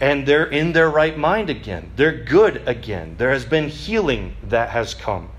and 0.00 0.26
they're 0.26 0.46
in 0.46 0.72
their 0.72 0.90
right 0.90 1.16
mind 1.16 1.50
again. 1.50 1.90
They're 1.96 2.24
good 2.24 2.62
again. 2.66 3.14
There 3.18 3.30
has 3.30 3.44
been 3.44 3.68
healing 3.68 4.36
that 4.48 4.70
has 4.70 4.94
come. 4.94 5.30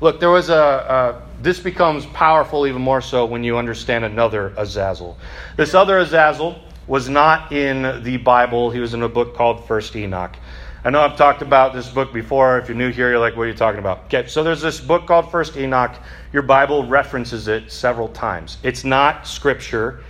Look, 0.00 0.18
there 0.18 0.30
was 0.30 0.48
a, 0.48 0.54
a, 0.54 1.42
this 1.42 1.60
becomes 1.60 2.06
powerful 2.06 2.66
even 2.66 2.82
more 2.82 3.00
so 3.00 3.24
when 3.24 3.44
you 3.44 3.56
understand 3.56 4.04
another 4.04 4.52
Azazel. 4.56 5.16
This 5.56 5.74
other 5.74 5.98
Azazel 5.98 6.60
was 6.88 7.08
not 7.08 7.52
in 7.52 8.02
the 8.02 8.16
Bible. 8.16 8.70
He 8.70 8.80
was 8.80 8.94
in 8.94 9.02
a 9.02 9.08
book 9.08 9.36
called 9.36 9.66
First 9.68 9.94
Enoch. 9.94 10.36
I 10.84 10.90
know 10.90 11.00
I've 11.00 11.16
talked 11.16 11.42
about 11.42 11.72
this 11.72 11.88
book 11.88 12.12
before. 12.12 12.58
If 12.58 12.66
you're 12.66 12.76
new 12.76 12.90
here, 12.90 13.10
you're 13.10 13.20
like, 13.20 13.36
what 13.36 13.44
are 13.44 13.48
you 13.48 13.54
talking 13.54 13.78
about? 13.78 14.06
Okay, 14.06 14.26
so 14.26 14.42
there's 14.42 14.60
this 14.60 14.80
book 14.80 15.06
called 15.06 15.30
First 15.30 15.56
Enoch. 15.56 15.94
Your 16.32 16.42
Bible 16.42 16.84
references 16.88 17.46
it 17.46 17.70
several 17.70 18.08
times. 18.08 18.58
It's 18.64 18.82
not 18.82 19.28
scripture, 19.28 20.02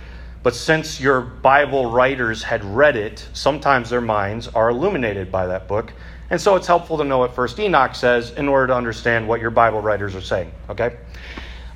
but 0.43 0.53
since 0.53 0.99
your 0.99 1.21
Bible 1.21 1.89
writers 1.89 2.43
had 2.43 2.63
read 2.65 2.97
it, 2.97 3.27
sometimes 3.31 3.89
their 3.89 4.01
minds 4.01 4.49
are 4.49 4.69
illuminated 4.69 5.31
by 5.31 5.47
that 5.47 5.69
book. 5.69 5.93
And 6.29 6.39
so 6.39 6.57
it's 6.57 6.67
helpful 6.67 6.97
to 6.97 7.05
know 7.05 7.19
what 7.19 7.33
First 7.33 7.59
Enoch 7.59 7.95
says 7.95 8.31
in 8.31 8.49
order 8.49 8.67
to 8.67 8.75
understand 8.75 9.27
what 9.27 9.39
your 9.39 9.51
Bible 9.51 9.79
writers 9.79 10.15
are 10.15 10.21
saying. 10.21 10.51
Okay? 10.69 10.97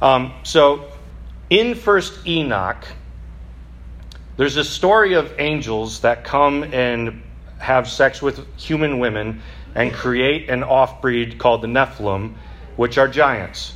Um, 0.02 0.34
so 0.44 0.92
in 1.50 1.76
First 1.76 2.28
Enoch, 2.28 2.86
there's 4.36 4.58
a 4.58 4.64
story 4.64 5.14
of 5.14 5.34
angels 5.40 6.02
that 6.02 6.26
come 6.26 6.64
and 6.64 7.24
have 7.60 7.90
sex 7.90 8.22
with 8.22 8.46
human 8.60 9.00
women 9.00 9.42
and 9.76 9.94
create 9.94 10.50
an 10.50 10.62
offbreed 10.62 11.38
called 11.38 11.62
the 11.62 11.68
Nephilim, 11.68 12.36
which 12.76 12.98
are 12.98 13.08
giants. 13.08 13.74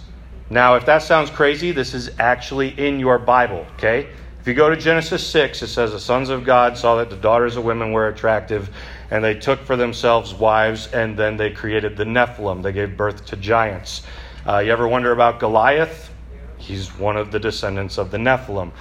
Now, 0.50 0.76
if 0.76 0.86
that 0.86 1.02
sounds 1.02 1.30
crazy, 1.30 1.72
this 1.72 1.94
is 1.94 2.12
actually 2.20 2.78
in 2.78 3.00
your 3.00 3.18
Bible, 3.18 3.66
okay? 3.78 4.10
If 4.42 4.48
you 4.48 4.56
go 4.56 4.72
to 4.72 4.76
Genesis 4.76 5.26
6, 5.28 5.62
it 5.62 5.68
says, 5.68 5.92
The 5.92 6.00
sons 6.00 6.30
of 6.30 6.44
God 6.44 6.76
saw 6.76 6.96
that 6.96 7.12
the 7.12 7.16
daughters 7.16 7.58
of 7.58 7.64
women 7.64 7.92
were 7.92 8.08
attractive, 8.08 8.72
and 9.12 9.24
they 9.24 9.36
took 9.36 9.60
for 9.60 9.76
themselves 9.76 10.34
wives, 10.34 10.88
and 10.88 11.16
then 11.16 11.38
they 11.38 11.52
created 11.52 11.96
the 11.96 12.06
Nephilim. 12.06 12.64
They 12.64 12.72
gave 12.72 12.98
birth 12.98 13.24
to 13.28 13.36
giants. 13.36 14.02
Uh, 14.48 14.58
you 14.58 14.72
ever 14.72 14.88
wonder 14.88 15.12
about 15.12 15.40
Goliath? 15.40 16.12
He's 16.58 16.90
one 16.98 17.18
of 17.18 17.32
the 17.32 17.40
descendants 17.40 18.00
of 18.00 18.10
the 18.10 18.18
Nephilim. 18.18 18.72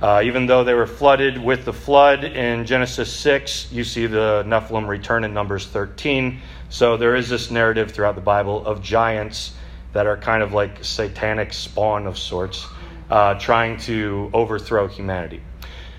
Uh, 0.00 0.22
even 0.24 0.46
though 0.46 0.62
they 0.62 0.74
were 0.74 0.86
flooded 0.86 1.36
with 1.36 1.64
the 1.64 1.72
flood 1.72 2.22
in 2.22 2.64
Genesis 2.64 3.12
6, 3.12 3.72
you 3.72 3.82
see 3.82 4.06
the 4.06 4.44
Nephilim 4.46 4.86
return 4.86 5.24
in 5.24 5.34
Numbers 5.34 5.66
13. 5.66 6.40
So 6.68 6.96
there 6.96 7.16
is 7.16 7.28
this 7.28 7.50
narrative 7.50 7.90
throughout 7.90 8.14
the 8.14 8.20
Bible 8.20 8.64
of 8.64 8.80
giants 8.84 9.54
that 9.94 10.06
are 10.06 10.16
kind 10.16 10.44
of 10.44 10.52
like 10.52 10.84
satanic 10.84 11.52
spawn 11.52 12.06
of 12.06 12.16
sorts, 12.16 12.68
uh, 13.10 13.34
trying 13.34 13.78
to 13.78 14.30
overthrow 14.32 14.86
humanity. 14.86 15.42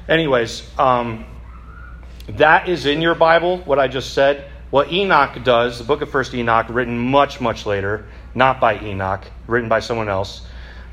Anyways, 0.08 0.64
um, 0.78 1.26
that 2.28 2.70
is 2.70 2.86
in 2.86 3.02
your 3.02 3.16
Bible, 3.16 3.60
what 3.60 3.80
I 3.80 3.88
just 3.88 4.14
said. 4.14 4.46
What 4.70 4.92
Enoch 4.92 5.44
does, 5.44 5.80
the 5.80 5.84
book 5.84 6.02
of 6.02 6.12
First 6.12 6.34
Enoch, 6.36 6.68
written 6.70 6.98
much, 6.98 7.42
much 7.42 7.66
later, 7.66 8.06
not 8.36 8.60
by 8.60 8.80
Enoch, 8.80 9.26
written 9.48 9.68
by 9.68 9.80
someone 9.80 10.10
else 10.10 10.44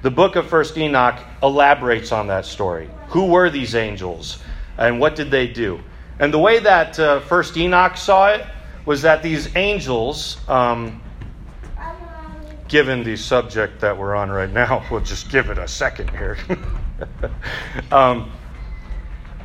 the 0.06 0.10
book 0.12 0.36
of 0.36 0.46
First 0.46 0.78
Enoch 0.78 1.18
elaborates 1.42 2.12
on 2.12 2.28
that 2.28 2.46
story. 2.46 2.88
Who 3.08 3.26
were 3.26 3.50
these 3.50 3.74
angels, 3.74 4.38
and 4.78 5.00
what 5.00 5.16
did 5.16 5.32
they 5.32 5.48
do? 5.48 5.80
And 6.20 6.32
the 6.32 6.38
way 6.38 6.60
that 6.60 6.98
uh, 6.98 7.20
First 7.20 7.56
Enoch 7.56 7.96
saw 7.96 8.28
it 8.28 8.46
was 8.84 9.02
that 9.02 9.24
these 9.24 9.56
angels, 9.56 10.36
um, 10.48 11.02
given 12.68 13.02
the 13.02 13.16
subject 13.16 13.80
that 13.80 13.96
we're 13.96 14.14
on 14.14 14.30
right 14.30 14.50
now, 14.50 14.84
we'll 14.90 15.00
just 15.00 15.30
give 15.30 15.50
it 15.50 15.58
a 15.58 15.68
second 15.68 16.10
here. 16.10 16.38
um, 17.92 18.30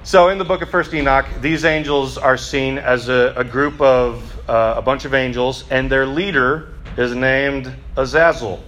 so, 0.04 0.30
in 0.30 0.40
the 0.40 0.46
book 0.46 0.64
of 0.64 0.70
First 0.70 0.94
Enoch, 0.94 1.28
these 1.42 1.64
angels 1.64 2.18
are 2.18 2.38
seen 2.38 2.80
as 2.80 3.08
a, 3.08 3.34
a 3.38 3.44
group 3.44 3.80
of 3.80 4.50
uh, 4.50 4.74
a 4.78 4.82
bunch 4.82 5.06
of 5.06 5.14
angels, 5.14 5.64
and 5.70 5.92
their 5.92 6.08
leader 6.08 6.74
is 6.98 7.14
named 7.14 7.72
Azazel. 7.98 8.64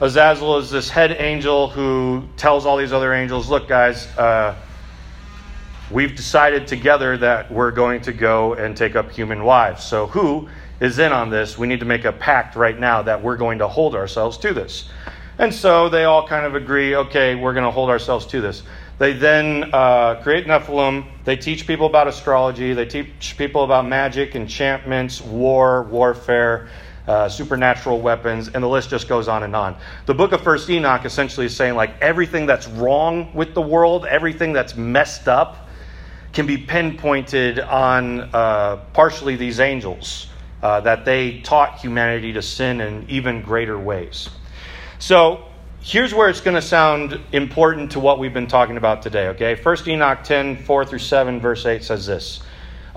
Azazel 0.00 0.58
is 0.58 0.70
this 0.70 0.88
head 0.88 1.16
angel 1.18 1.68
who 1.68 2.28
tells 2.36 2.64
all 2.64 2.76
these 2.76 2.92
other 2.92 3.12
angels, 3.12 3.48
Look, 3.48 3.66
guys, 3.66 4.06
uh, 4.18 4.54
we've 5.90 6.14
decided 6.14 6.66
together 6.66 7.16
that 7.16 7.50
we're 7.50 7.70
going 7.70 8.00
to 8.02 8.12
go 8.12 8.54
and 8.54 8.76
take 8.76 8.94
up 8.94 9.10
human 9.10 9.42
wives. 9.42 9.84
So, 9.84 10.06
who 10.06 10.48
is 10.80 10.98
in 10.98 11.12
on 11.12 11.30
this? 11.30 11.56
We 11.56 11.66
need 11.66 11.80
to 11.80 11.86
make 11.86 12.04
a 12.04 12.12
pact 12.12 12.56
right 12.56 12.78
now 12.78 13.02
that 13.02 13.22
we're 13.22 13.36
going 13.36 13.58
to 13.58 13.68
hold 13.68 13.94
ourselves 13.94 14.38
to 14.38 14.52
this. 14.52 14.88
And 15.38 15.52
so 15.52 15.88
they 15.88 16.04
all 16.04 16.26
kind 16.26 16.46
of 16.46 16.54
agree, 16.54 16.96
okay, 16.96 17.34
we're 17.34 17.52
going 17.52 17.64
to 17.64 17.70
hold 17.70 17.90
ourselves 17.90 18.26
to 18.26 18.40
this. 18.40 18.62
They 18.98 19.12
then 19.12 19.70
uh, 19.74 20.22
create 20.22 20.46
Nephilim. 20.46 21.06
They 21.24 21.36
teach 21.36 21.66
people 21.66 21.86
about 21.86 22.08
astrology. 22.08 22.72
They 22.72 22.86
teach 22.86 23.36
people 23.36 23.64
about 23.64 23.86
magic, 23.86 24.34
enchantments, 24.34 25.20
war, 25.20 25.82
warfare 25.82 26.68
uh, 27.06 27.28
supernatural 27.28 28.00
weapons, 28.00 28.48
and 28.48 28.62
the 28.62 28.68
list 28.68 28.90
just 28.90 29.08
goes 29.08 29.28
on 29.28 29.42
and 29.44 29.54
on. 29.54 29.76
The 30.06 30.14
book 30.14 30.32
of 30.32 30.42
First 30.42 30.68
Enoch 30.68 31.04
essentially 31.04 31.46
is 31.46 31.54
saying 31.54 31.74
like 31.74 32.00
everything 32.00 32.46
that's 32.46 32.66
wrong 32.66 33.32
with 33.32 33.54
the 33.54 33.60
world, 33.60 34.06
everything 34.06 34.52
that's 34.52 34.74
messed 34.74 35.28
up, 35.28 35.68
can 36.32 36.46
be 36.46 36.58
pinpointed 36.58 37.60
on 37.60 38.20
uh, 38.34 38.76
partially 38.92 39.36
these 39.36 39.60
angels 39.60 40.26
uh, 40.62 40.80
that 40.80 41.04
they 41.04 41.40
taught 41.40 41.78
humanity 41.78 42.32
to 42.32 42.42
sin 42.42 42.80
in 42.80 43.06
even 43.08 43.42
greater 43.42 43.78
ways. 43.78 44.28
So 44.98 45.44
here's 45.80 46.14
where 46.14 46.28
it's 46.28 46.40
going 46.40 46.54
to 46.54 46.62
sound 46.62 47.20
important 47.32 47.92
to 47.92 48.00
what 48.00 48.18
we've 48.18 48.34
been 48.34 48.46
talking 48.46 48.76
about 48.76 49.02
today. 49.02 49.28
Okay, 49.28 49.54
First 49.54 49.86
Enoch 49.86 50.24
10 50.24 50.64
4 50.64 50.84
through 50.84 50.98
7 50.98 51.40
verse 51.40 51.64
8 51.66 51.84
says 51.84 52.06
this. 52.06 52.42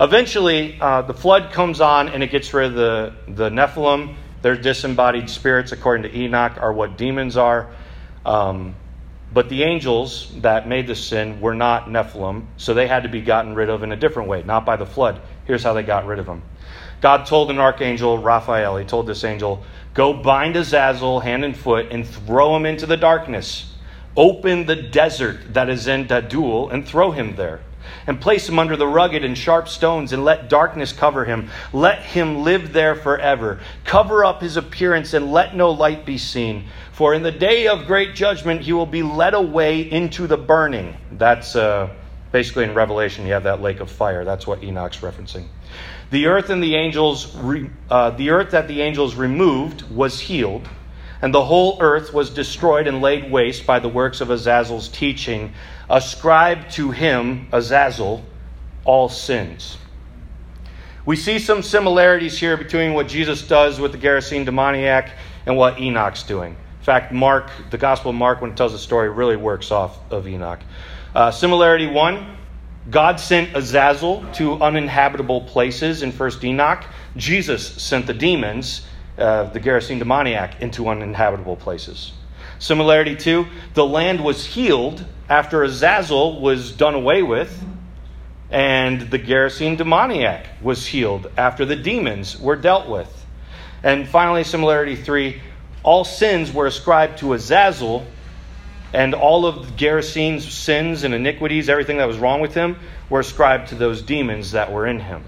Eventually, 0.00 0.78
uh, 0.80 1.02
the 1.02 1.12
flood 1.12 1.52
comes 1.52 1.80
on 1.80 2.08
and 2.08 2.22
it 2.22 2.30
gets 2.30 2.54
rid 2.54 2.68
of 2.68 2.74
the, 2.74 3.14
the 3.28 3.50
Nephilim. 3.50 4.16
Their 4.40 4.56
disembodied 4.56 5.28
spirits, 5.28 5.72
according 5.72 6.10
to 6.10 6.18
Enoch, 6.18 6.56
are 6.58 6.72
what 6.72 6.96
demons 6.96 7.36
are. 7.36 7.70
Um, 8.24 8.74
but 9.32 9.48
the 9.48 9.62
angels 9.62 10.32
that 10.38 10.66
made 10.66 10.86
the 10.86 10.94
sin 10.94 11.40
were 11.40 11.54
not 11.54 11.86
Nephilim, 11.86 12.46
so 12.56 12.74
they 12.74 12.88
had 12.88 13.04
to 13.04 13.08
be 13.08 13.20
gotten 13.20 13.54
rid 13.54 13.68
of 13.68 13.82
in 13.82 13.92
a 13.92 13.96
different 13.96 14.28
way, 14.28 14.42
not 14.42 14.66
by 14.66 14.76
the 14.76 14.86
flood. 14.86 15.20
Here's 15.44 15.62
how 15.62 15.72
they 15.72 15.82
got 15.82 16.06
rid 16.06 16.18
of 16.18 16.26
them. 16.26 16.42
God 17.00 17.26
told 17.26 17.50
an 17.50 17.58
archangel, 17.58 18.18
Raphael, 18.18 18.76
he 18.76 18.84
told 18.84 19.06
this 19.06 19.24
angel, 19.24 19.62
Go 19.94 20.12
bind 20.12 20.56
Azazel 20.56 21.20
hand 21.20 21.44
and 21.44 21.56
foot 21.56 21.88
and 21.90 22.06
throw 22.06 22.54
him 22.56 22.66
into 22.66 22.86
the 22.86 22.96
darkness. 22.96 23.74
Open 24.16 24.66
the 24.66 24.76
desert 24.76 25.54
that 25.54 25.68
is 25.68 25.86
in 25.86 26.06
Dudael 26.06 26.72
and 26.72 26.86
throw 26.86 27.10
him 27.10 27.36
there 27.36 27.60
and 28.06 28.20
place 28.20 28.48
him 28.48 28.58
under 28.58 28.76
the 28.76 28.86
rugged 28.86 29.24
and 29.24 29.36
sharp 29.36 29.68
stones, 29.68 30.12
and 30.12 30.24
let 30.24 30.48
darkness 30.48 30.92
cover 30.92 31.24
him. 31.24 31.50
Let 31.72 32.02
him 32.02 32.42
live 32.42 32.72
there 32.72 32.94
forever. 32.94 33.60
Cover 33.84 34.24
up 34.24 34.40
his 34.40 34.56
appearance, 34.56 35.14
and 35.14 35.32
let 35.32 35.54
no 35.54 35.70
light 35.70 36.04
be 36.04 36.18
seen. 36.18 36.66
For 36.92 37.14
in 37.14 37.22
the 37.22 37.32
day 37.32 37.68
of 37.68 37.86
great 37.86 38.14
judgment 38.14 38.62
he 38.62 38.72
will 38.72 38.86
be 38.86 39.02
led 39.02 39.34
away 39.34 39.80
into 39.80 40.26
the 40.26 40.36
burning. 40.36 40.96
That's 41.12 41.56
uh, 41.56 41.90
basically 42.32 42.64
in 42.64 42.74
Revelation, 42.74 43.26
you 43.26 43.32
have 43.32 43.44
that 43.44 43.62
lake 43.62 43.80
of 43.80 43.90
fire. 43.90 44.24
That's 44.24 44.46
what 44.46 44.62
Enoch's 44.62 44.98
referencing. 44.98 45.46
The 46.10 46.26
earth 46.26 46.50
and 46.50 46.62
the 46.62 46.74
angels, 46.74 47.34
re, 47.36 47.70
uh, 47.88 48.10
the 48.10 48.30
earth 48.30 48.50
that 48.50 48.68
the 48.68 48.82
angels 48.82 49.14
removed 49.14 49.82
was 49.90 50.20
healed 50.20 50.68
and 51.22 51.34
the 51.34 51.44
whole 51.44 51.76
earth 51.80 52.12
was 52.12 52.30
destroyed 52.30 52.86
and 52.86 53.02
laid 53.02 53.30
waste 53.30 53.66
by 53.66 53.78
the 53.78 53.88
works 53.88 54.20
of 54.20 54.28
Azazel's 54.28 54.88
teaching. 54.88 55.52
Ascribe 55.88 56.70
to 56.70 56.90
him, 56.90 57.48
Azazel, 57.52 58.24
all 58.84 59.08
sins. 59.08 59.76
We 61.04 61.16
see 61.16 61.38
some 61.38 61.62
similarities 61.62 62.38
here 62.38 62.56
between 62.56 62.94
what 62.94 63.08
Jesus 63.08 63.46
does 63.46 63.80
with 63.80 63.92
the 63.92 63.98
Gerasene 63.98 64.44
demoniac 64.44 65.10
and 65.46 65.56
what 65.56 65.80
Enoch's 65.80 66.22
doing. 66.22 66.52
In 66.52 66.84
fact, 66.84 67.12
Mark, 67.12 67.50
the 67.70 67.78
Gospel 67.78 68.10
of 68.10 68.16
Mark, 68.16 68.40
when 68.40 68.52
it 68.52 68.56
tells 68.56 68.72
the 68.72 68.78
story, 68.78 69.10
really 69.10 69.36
works 69.36 69.70
off 69.70 69.98
of 70.10 70.26
Enoch. 70.26 70.60
Uh, 71.14 71.30
similarity 71.30 71.86
one 71.86 72.38
God 72.90 73.20
sent 73.20 73.56
Azazel 73.56 74.26
to 74.34 74.60
uninhabitable 74.60 75.42
places 75.42 76.02
in 76.02 76.12
1st 76.12 76.44
Enoch. 76.44 76.84
Jesus 77.16 77.82
sent 77.82 78.06
the 78.06 78.14
demons 78.14 78.82
uh, 79.18 79.44
the 79.44 79.60
Gerasene 79.60 79.98
demoniac 79.98 80.62
into 80.62 80.88
uninhabitable 80.88 81.56
places. 81.56 82.12
Similarity 82.58 83.16
two, 83.16 83.46
the 83.74 83.84
land 83.84 84.24
was 84.24 84.44
healed 84.44 85.04
after 85.28 85.62
Azazel 85.62 86.40
was 86.40 86.72
done 86.72 86.94
away 86.94 87.22
with. 87.22 87.64
And 88.50 89.02
the 89.10 89.18
Gerasene 89.18 89.76
demoniac 89.76 90.46
was 90.60 90.86
healed 90.86 91.30
after 91.36 91.64
the 91.64 91.76
demons 91.76 92.38
were 92.40 92.56
dealt 92.56 92.88
with. 92.88 93.26
And 93.82 94.08
finally, 94.08 94.42
similarity 94.42 94.96
three 94.96 95.40
all 95.82 96.04
sins 96.04 96.52
were 96.52 96.66
ascribed 96.66 97.18
to 97.18 97.32
Azazel, 97.32 98.04
and 98.92 99.14
all 99.14 99.46
of 99.46 99.76
Gerasene's 99.76 100.50
sins 100.50 101.04
and 101.04 101.14
iniquities, 101.14 101.68
everything 101.68 101.98
that 101.98 102.08
was 102.08 102.18
wrong 102.18 102.40
with 102.40 102.54
him, 102.54 102.76
were 103.08 103.20
ascribed 103.20 103.68
to 103.68 103.74
those 103.74 104.02
demons 104.02 104.52
that 104.52 104.72
were 104.72 104.86
in 104.86 105.00
him. 105.00 105.24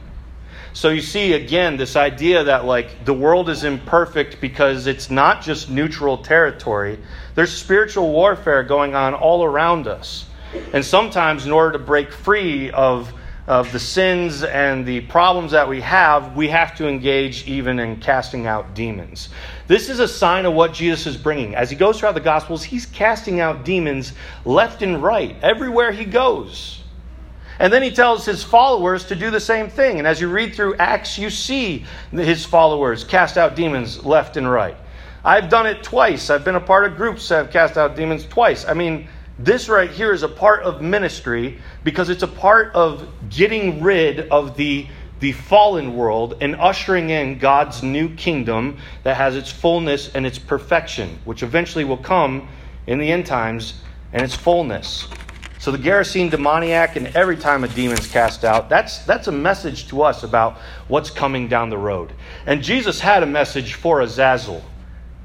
So 0.74 0.88
you 0.88 1.02
see 1.02 1.34
again 1.34 1.76
this 1.76 1.96
idea 1.96 2.44
that 2.44 2.64
like 2.64 3.04
the 3.04 3.12
world 3.12 3.50
is 3.50 3.62
imperfect 3.62 4.40
because 4.40 4.86
it's 4.86 5.10
not 5.10 5.42
just 5.42 5.68
neutral 5.68 6.18
territory. 6.18 6.98
There's 7.34 7.52
spiritual 7.52 8.10
warfare 8.10 8.62
going 8.62 8.94
on 8.94 9.12
all 9.12 9.44
around 9.44 9.86
us. 9.86 10.24
And 10.72 10.84
sometimes 10.84 11.44
in 11.44 11.52
order 11.52 11.72
to 11.72 11.84
break 11.84 12.10
free 12.12 12.70
of 12.70 13.12
of 13.46 13.72
the 13.72 13.78
sins 13.78 14.44
and 14.44 14.86
the 14.86 15.00
problems 15.02 15.50
that 15.50 15.68
we 15.68 15.80
have, 15.80 16.36
we 16.36 16.48
have 16.48 16.76
to 16.76 16.86
engage 16.86 17.46
even 17.48 17.78
in 17.80 17.96
casting 17.96 18.46
out 18.46 18.74
demons. 18.74 19.30
This 19.66 19.88
is 19.88 19.98
a 19.98 20.06
sign 20.06 20.46
of 20.46 20.54
what 20.54 20.72
Jesus 20.72 21.06
is 21.06 21.16
bringing. 21.16 21.54
As 21.56 21.68
he 21.68 21.76
goes 21.76 21.98
throughout 21.98 22.14
the 22.14 22.20
Gospels, 22.20 22.62
he's 22.62 22.86
casting 22.86 23.40
out 23.40 23.64
demons 23.64 24.12
left 24.44 24.82
and 24.82 25.02
right, 25.02 25.34
everywhere 25.42 25.90
he 25.90 26.04
goes. 26.04 26.82
And 27.58 27.72
then 27.72 27.82
he 27.82 27.90
tells 27.90 28.24
his 28.24 28.42
followers 28.42 29.06
to 29.06 29.14
do 29.14 29.30
the 29.30 29.40
same 29.40 29.68
thing. 29.68 29.98
And 29.98 30.06
as 30.06 30.20
you 30.20 30.28
read 30.28 30.54
through 30.54 30.76
Acts, 30.76 31.18
you 31.18 31.28
see 31.28 31.84
his 32.10 32.44
followers 32.44 33.04
cast 33.04 33.36
out 33.36 33.56
demons 33.56 34.04
left 34.04 34.36
and 34.36 34.50
right. 34.50 34.76
I've 35.24 35.48
done 35.48 35.66
it 35.66 35.82
twice. 35.82 36.30
I've 36.30 36.44
been 36.44 36.56
a 36.56 36.60
part 36.60 36.84
of 36.84 36.96
groups 36.96 37.28
that 37.28 37.36
have 37.36 37.50
cast 37.50 37.76
out 37.76 37.94
demons 37.94 38.24
twice. 38.26 38.66
I 38.66 38.74
mean, 38.74 39.08
this 39.38 39.68
right 39.68 39.90
here 39.90 40.12
is 40.12 40.22
a 40.22 40.28
part 40.28 40.62
of 40.62 40.82
ministry 40.82 41.58
because 41.84 42.10
it's 42.10 42.22
a 42.22 42.28
part 42.28 42.72
of 42.74 43.08
getting 43.30 43.82
rid 43.82 44.28
of 44.28 44.56
the, 44.56 44.86
the 45.20 45.32
fallen 45.32 45.96
world 45.96 46.36
and 46.40 46.54
ushering 46.56 47.10
in 47.10 47.38
God's 47.38 47.82
new 47.82 48.14
kingdom 48.14 48.78
that 49.04 49.16
has 49.16 49.36
its 49.36 49.50
fullness 49.50 50.14
and 50.14 50.26
its 50.26 50.38
perfection, 50.38 51.18
which 51.24 51.42
eventually 51.42 51.84
will 51.84 51.96
come 51.96 52.48
in 52.86 52.98
the 52.98 53.10
end 53.10 53.26
times 53.26 53.80
and 54.12 54.22
its 54.22 54.34
fullness. 54.34 55.08
So 55.58 55.70
the 55.70 55.78
Gerasene 55.78 56.28
demoniac 56.28 56.96
and 56.96 57.06
every 57.08 57.36
time 57.36 57.64
a 57.64 57.68
demon's 57.68 58.08
cast 58.08 58.44
out, 58.44 58.68
that's, 58.68 58.98
that's 59.04 59.28
a 59.28 59.32
message 59.32 59.88
to 59.88 60.02
us 60.02 60.24
about 60.24 60.58
what's 60.88 61.08
coming 61.08 61.48
down 61.48 61.70
the 61.70 61.78
road. 61.78 62.12
And 62.46 62.62
Jesus 62.62 63.00
had 63.00 63.22
a 63.22 63.26
message 63.26 63.74
for 63.74 64.00
Azazel. 64.00 64.62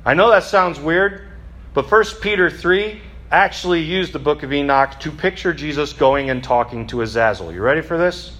I 0.06 0.13
know 0.13 0.30
that 0.30 0.43
sounds 0.43 0.80
weird, 0.80 1.28
but 1.74 1.91
1 1.91 2.04
Peter 2.22 2.50
3 2.50 3.02
actually 3.32 3.82
used 3.82 4.13
the 4.13 4.20
book 4.20 4.44
of 4.44 4.54
Enoch 4.54 5.00
to 5.02 5.12
picture 5.12 5.54
Jesus 5.54 5.92
going 5.94 6.30
and 6.30 6.44
talking 6.44 6.88
to 6.88 7.02
Azazel. 7.02 7.52
You 7.52 7.62
ready 7.62 7.82
for 7.82 7.98
this? 7.98 8.38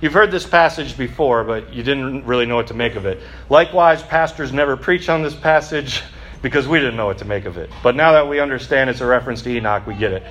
You've 0.00 0.12
heard 0.12 0.30
this 0.30 0.46
passage 0.46 0.96
before, 0.96 1.44
but 1.44 1.72
you 1.72 1.82
didn't 1.82 2.24
really 2.24 2.46
know 2.46 2.56
what 2.56 2.68
to 2.68 2.74
make 2.74 2.94
of 2.94 3.06
it. 3.06 3.20
Likewise, 3.48 4.02
pastors 4.02 4.52
never 4.52 4.76
preach 4.76 5.08
on 5.08 5.22
this 5.22 5.34
passage 5.34 6.02
because 6.42 6.68
we 6.68 6.78
didn't 6.78 6.96
know 6.96 7.06
what 7.06 7.18
to 7.18 7.24
make 7.24 7.46
of 7.46 7.56
it. 7.56 7.70
But 7.82 7.96
now 7.96 8.12
that 8.12 8.28
we 8.28 8.38
understand 8.38 8.90
it's 8.90 9.00
a 9.00 9.06
reference 9.06 9.42
to 9.42 9.50
Enoch, 9.50 9.86
we 9.86 9.94
get 9.94 10.12
it. 10.12 10.22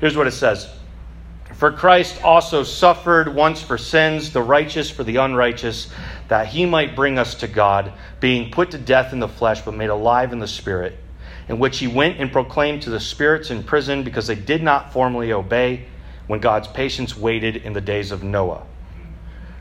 Here's 0.00 0.16
what 0.16 0.26
it 0.26 0.32
says 0.32 0.68
For 1.54 1.72
Christ 1.72 2.22
also 2.22 2.62
suffered 2.62 3.34
once 3.34 3.62
for 3.62 3.78
sins, 3.78 4.32
the 4.32 4.42
righteous 4.42 4.90
for 4.90 5.02
the 5.02 5.16
unrighteous, 5.16 5.88
that 6.28 6.46
he 6.48 6.66
might 6.66 6.94
bring 6.94 7.18
us 7.18 7.34
to 7.36 7.48
God, 7.48 7.94
being 8.20 8.50
put 8.50 8.72
to 8.72 8.78
death 8.78 9.14
in 9.14 9.18
the 9.18 9.28
flesh, 9.28 9.62
but 9.62 9.74
made 9.74 9.90
alive 9.90 10.34
in 10.34 10.40
the 10.40 10.46
spirit 10.46 10.98
in 11.48 11.58
which 11.58 11.78
he 11.78 11.86
went 11.86 12.18
and 12.18 12.32
proclaimed 12.32 12.82
to 12.82 12.90
the 12.90 13.00
spirits 13.00 13.50
in 13.50 13.62
prison 13.62 14.02
because 14.02 14.26
they 14.26 14.34
did 14.34 14.62
not 14.62 14.92
formally 14.92 15.32
obey 15.32 15.86
when 16.26 16.40
God's 16.40 16.68
patience 16.68 17.16
waited 17.16 17.56
in 17.56 17.72
the 17.72 17.80
days 17.80 18.10
of 18.10 18.22
Noah. 18.22 18.64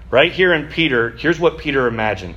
Right 0.09 0.31
here 0.31 0.53
in 0.53 0.67
Peter, 0.67 1.11
here's 1.11 1.39
what 1.39 1.57
Peter 1.57 1.87
imagined. 1.87 2.35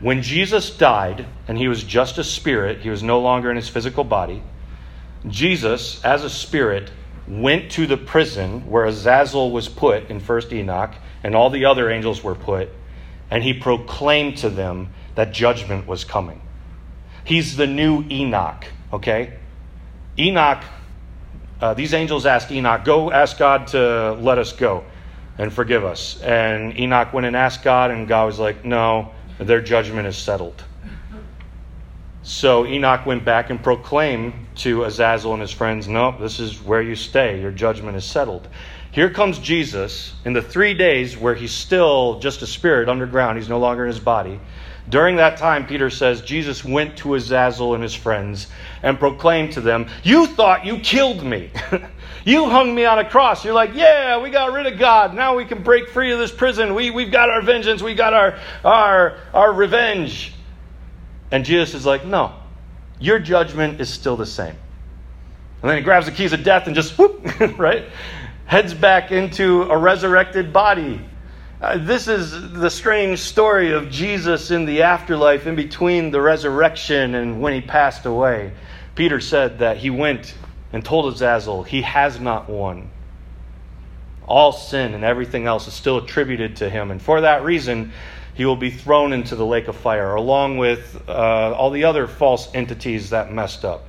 When 0.00 0.22
Jesus 0.22 0.76
died 0.76 1.26
and 1.46 1.58
he 1.58 1.68
was 1.68 1.82
just 1.82 2.18
a 2.18 2.24
spirit, 2.24 2.80
he 2.80 2.90
was 2.90 3.02
no 3.02 3.20
longer 3.20 3.50
in 3.50 3.56
his 3.56 3.68
physical 3.68 4.04
body, 4.04 4.42
Jesus, 5.26 6.04
as 6.04 6.22
a 6.22 6.30
spirit, 6.30 6.90
went 7.26 7.70
to 7.72 7.86
the 7.86 7.96
prison 7.96 8.68
where 8.68 8.84
Azazel 8.84 9.50
was 9.50 9.68
put 9.68 10.10
in 10.10 10.20
1st 10.20 10.52
Enoch 10.52 10.94
and 11.22 11.34
all 11.34 11.48
the 11.48 11.64
other 11.64 11.90
angels 11.90 12.22
were 12.22 12.34
put, 12.34 12.68
and 13.30 13.42
he 13.42 13.54
proclaimed 13.54 14.36
to 14.38 14.50
them 14.50 14.90
that 15.14 15.32
judgment 15.32 15.86
was 15.86 16.04
coming. 16.04 16.42
He's 17.24 17.56
the 17.56 17.66
new 17.66 18.04
Enoch, 18.10 18.66
okay? 18.92 19.38
Enoch, 20.18 20.62
uh, 21.60 21.74
these 21.74 21.94
angels 21.94 22.26
asked 22.26 22.52
Enoch, 22.52 22.84
Go 22.84 23.10
ask 23.10 23.38
God 23.38 23.68
to 23.68 24.12
let 24.12 24.38
us 24.38 24.52
go 24.52 24.84
and 25.38 25.52
forgive 25.52 25.84
us. 25.84 26.20
And 26.20 26.78
Enoch 26.78 27.12
went 27.12 27.26
and 27.26 27.34
asked 27.34 27.62
God, 27.62 27.90
and 27.90 28.06
God 28.06 28.26
was 28.26 28.38
like, 28.38 28.64
No, 28.64 29.12
their 29.38 29.60
judgment 29.60 30.06
is 30.06 30.16
settled. 30.16 30.62
So 32.22 32.66
Enoch 32.66 33.04
went 33.04 33.24
back 33.24 33.50
and 33.50 33.62
proclaimed 33.62 34.32
to 34.56 34.84
Azazel 34.84 35.32
and 35.32 35.42
his 35.42 35.50
friends, 35.50 35.88
No, 35.88 36.16
this 36.18 36.40
is 36.40 36.60
where 36.62 36.82
you 36.82 36.94
stay. 36.94 37.40
Your 37.40 37.50
judgment 37.50 37.96
is 37.96 38.04
settled. 38.04 38.48
Here 38.90 39.10
comes 39.10 39.38
Jesus 39.38 40.14
in 40.24 40.34
the 40.34 40.42
three 40.42 40.74
days 40.74 41.16
where 41.16 41.34
he's 41.34 41.52
still 41.52 42.20
just 42.20 42.42
a 42.42 42.46
spirit 42.46 42.88
underground, 42.88 43.38
he's 43.38 43.48
no 43.48 43.58
longer 43.58 43.84
in 43.84 43.88
his 43.88 43.98
body. 43.98 44.38
During 44.88 45.16
that 45.16 45.38
time, 45.38 45.66
Peter 45.66 45.88
says, 45.88 46.20
Jesus 46.20 46.62
went 46.62 46.98
to 46.98 47.14
Azazel 47.14 47.74
and 47.74 47.82
his 47.82 47.94
friends 47.94 48.48
and 48.82 48.98
proclaimed 48.98 49.52
to 49.52 49.62
them, 49.62 49.88
You 50.02 50.26
thought 50.26 50.66
you 50.66 50.78
killed 50.78 51.24
me. 51.24 51.50
you 52.24 52.50
hung 52.50 52.74
me 52.74 52.84
on 52.84 52.98
a 52.98 53.08
cross. 53.08 53.44
You're 53.44 53.54
like, 53.54 53.74
Yeah, 53.74 54.20
we 54.20 54.28
got 54.28 54.52
rid 54.52 54.66
of 54.66 54.78
God. 54.78 55.14
Now 55.14 55.36
we 55.36 55.46
can 55.46 55.62
break 55.62 55.88
free 55.88 56.12
of 56.12 56.18
this 56.18 56.32
prison. 56.32 56.74
We, 56.74 56.90
we've 56.90 57.10
got 57.10 57.30
our 57.30 57.40
vengeance. 57.40 57.82
We 57.82 57.94
got 57.94 58.12
our, 58.12 58.38
our, 58.62 59.18
our 59.32 59.52
revenge. 59.52 60.34
And 61.30 61.46
Jesus 61.46 61.74
is 61.74 61.86
like, 61.86 62.04
No, 62.04 62.34
your 63.00 63.18
judgment 63.18 63.80
is 63.80 63.88
still 63.88 64.16
the 64.16 64.26
same. 64.26 64.54
And 65.62 65.70
then 65.70 65.78
he 65.78 65.82
grabs 65.82 66.04
the 66.04 66.12
keys 66.12 66.34
of 66.34 66.44
death 66.44 66.66
and 66.66 66.76
just 66.76 66.98
whoop, 66.98 67.40
right? 67.58 67.86
Heads 68.44 68.74
back 68.74 69.12
into 69.12 69.62
a 69.62 69.78
resurrected 69.78 70.52
body. 70.52 71.00
Uh, 71.64 71.78
this 71.78 72.08
is 72.08 72.52
the 72.52 72.68
strange 72.68 73.18
story 73.18 73.72
of 73.72 73.88
Jesus 73.88 74.50
in 74.50 74.66
the 74.66 74.82
afterlife, 74.82 75.46
in 75.46 75.56
between 75.56 76.10
the 76.10 76.20
resurrection 76.20 77.14
and 77.14 77.40
when 77.40 77.54
he 77.54 77.62
passed 77.62 78.04
away. 78.04 78.52
Peter 78.94 79.18
said 79.18 79.60
that 79.60 79.78
he 79.78 79.88
went 79.88 80.34
and 80.74 80.84
told 80.84 81.10
Azazel, 81.10 81.62
He 81.62 81.80
has 81.80 82.20
not 82.20 82.50
won. 82.50 82.90
All 84.26 84.52
sin 84.52 84.92
and 84.92 85.04
everything 85.04 85.46
else 85.46 85.66
is 85.66 85.72
still 85.72 85.96
attributed 85.96 86.56
to 86.56 86.68
him. 86.68 86.90
And 86.90 87.00
for 87.00 87.22
that 87.22 87.42
reason, 87.44 87.92
he 88.34 88.44
will 88.44 88.56
be 88.56 88.70
thrown 88.70 89.14
into 89.14 89.34
the 89.34 89.46
lake 89.46 89.66
of 89.66 89.74
fire, 89.74 90.16
along 90.16 90.58
with 90.58 91.02
uh, 91.08 91.54
all 91.54 91.70
the 91.70 91.84
other 91.84 92.06
false 92.06 92.54
entities 92.54 93.08
that 93.08 93.32
messed 93.32 93.64
up. 93.64 93.86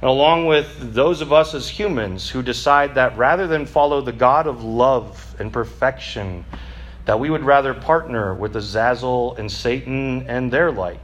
And 0.00 0.08
along 0.08 0.46
with 0.46 0.94
those 0.94 1.20
of 1.20 1.30
us 1.30 1.52
as 1.52 1.68
humans 1.68 2.30
who 2.30 2.42
decide 2.42 2.94
that 2.94 3.18
rather 3.18 3.46
than 3.46 3.66
follow 3.66 4.00
the 4.00 4.12
God 4.12 4.46
of 4.46 4.64
love 4.64 5.36
and 5.38 5.52
perfection, 5.52 6.46
that 7.08 7.18
we 7.18 7.30
would 7.30 7.42
rather 7.42 7.72
partner 7.72 8.34
with 8.34 8.54
Azazel 8.54 9.34
and 9.36 9.50
Satan 9.50 10.26
and 10.28 10.52
their 10.52 10.70
like. 10.70 11.00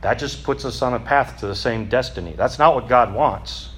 That 0.00 0.14
just 0.14 0.42
puts 0.42 0.64
us 0.64 0.82
on 0.82 0.94
a 0.94 0.98
path 0.98 1.38
to 1.38 1.46
the 1.46 1.54
same 1.54 1.88
destiny. 1.88 2.34
That's 2.36 2.58
not 2.58 2.74
what 2.74 2.88
God 2.88 3.14
wants. 3.14 3.68